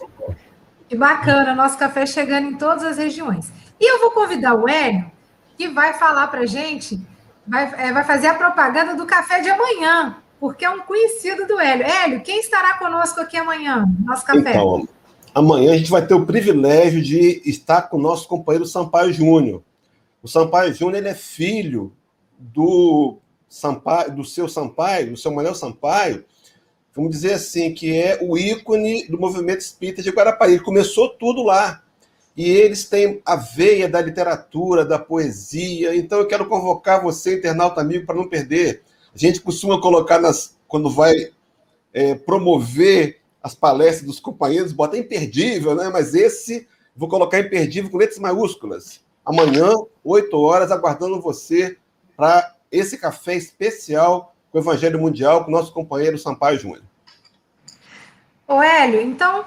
[0.93, 3.51] Que bacana, nosso café chegando em todas as regiões.
[3.81, 5.11] E eu vou convidar o Hélio,
[5.57, 7.01] que vai falar para gente,
[7.47, 11.59] vai, é, vai fazer a propaganda do café de amanhã, porque é um conhecido do
[11.59, 11.87] Hélio.
[11.87, 14.51] Hélio, quem estará conosco aqui amanhã, nosso café?
[14.51, 14.87] Então,
[15.35, 19.63] amanhã a gente vai ter o privilégio de estar com o nosso companheiro Sampaio Júnior.
[20.23, 21.97] O Sampaio Júnior ele é filho
[22.39, 23.17] do
[23.49, 26.23] Sampaio, do seu Sampaio, do seu Manuel Sampaio,
[26.95, 30.53] vamos dizer assim, que é o ícone do movimento espírita de Guarapari.
[30.53, 31.83] Ele começou tudo lá.
[32.35, 35.95] E eles têm a veia da literatura, da poesia.
[35.95, 38.83] Então eu quero convocar você, internauta amigo, para não perder
[39.15, 41.15] a gente costuma colocar nas, quando vai
[41.93, 45.91] é, promover as palestras dos companheiros, bota imperdível, né?
[45.93, 46.67] Mas esse
[46.97, 49.01] vou colocar imperdível com letras maiúsculas.
[49.25, 49.71] Amanhã,
[50.03, 51.77] 8 horas, aguardando você
[52.17, 56.83] para esse café especial com o Evangelho Mundial com o nosso companheiro Sampaio Júnior.
[58.47, 59.47] Ô, Hélio, então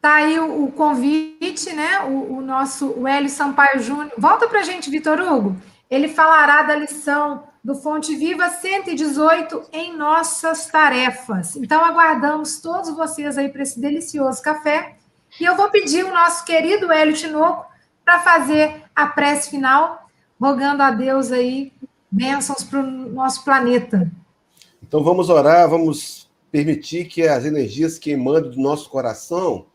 [0.00, 2.00] tá aí o, o convite, né?
[2.04, 4.12] O, o, nosso o Hélio Sampaio Júnior.
[4.16, 5.56] Volta para a gente, Vitor Hugo.
[5.90, 11.56] Ele falará da lição do Fonte Viva 118 em nossas tarefas.
[11.56, 14.96] Então, aguardamos todos vocês aí para esse delicioso café.
[15.38, 17.66] E eu vou pedir o nosso querido Hélio Tinoco
[18.04, 20.08] para fazer a prece final,
[20.40, 21.72] rogando a Deus aí
[22.10, 24.10] bênçãos para o nosso planeta.
[24.90, 29.66] Então, vamos orar, vamos permitir que as energias que emanam do nosso coração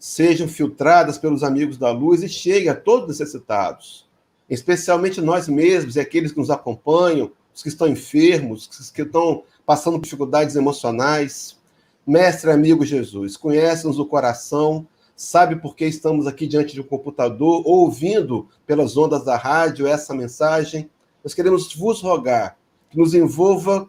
[0.00, 4.04] sejam filtradas pelos amigos da luz e cheguem a todos os necessitados
[4.48, 9.44] especialmente nós mesmos e aqueles que nos acompanham, os que estão enfermos, os que estão
[9.64, 11.58] passando dificuldades emocionais.
[12.06, 17.62] Mestre amigo Jesus, conhece-nos o coração, sabe por que estamos aqui diante de um computador,
[17.64, 20.90] ouvindo pelas ondas da rádio essa mensagem.
[21.22, 22.58] Nós queremos vos rogar
[22.90, 23.88] que nos envolva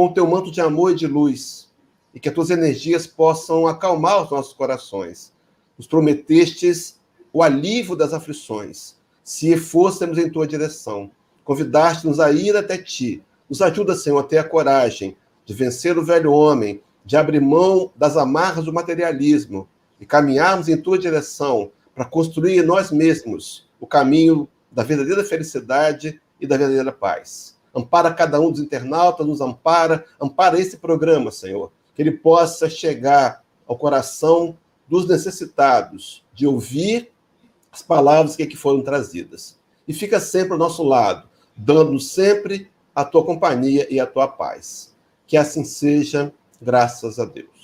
[0.00, 1.68] com o teu manto de amor e de luz,
[2.14, 5.30] e que as tuas energias possam acalmar os nossos corações.
[5.76, 6.98] Nos prometestes
[7.30, 11.10] o alívio das aflições se fôssemos em tua direção.
[11.44, 13.22] Convidaste-nos a ir até ti.
[13.46, 17.92] Nos ajuda, Senhor, a ter a coragem de vencer o velho homem, de abrir mão
[17.94, 19.68] das amarras do materialismo
[20.00, 26.46] e caminharmos em tua direção para construir nós mesmos o caminho da verdadeira felicidade e
[26.46, 27.59] da verdadeira paz.
[27.74, 33.44] Ampara cada um dos internautas, nos ampara, ampara esse programa, Senhor, que ele possa chegar
[33.66, 34.56] ao coração
[34.88, 37.12] dos necessitados de ouvir
[37.70, 39.56] as palavras que aqui foram trazidas.
[39.86, 44.94] E fica sempre ao nosso lado, dando sempre a tua companhia e a tua paz.
[45.26, 47.59] Que assim seja, graças a Deus.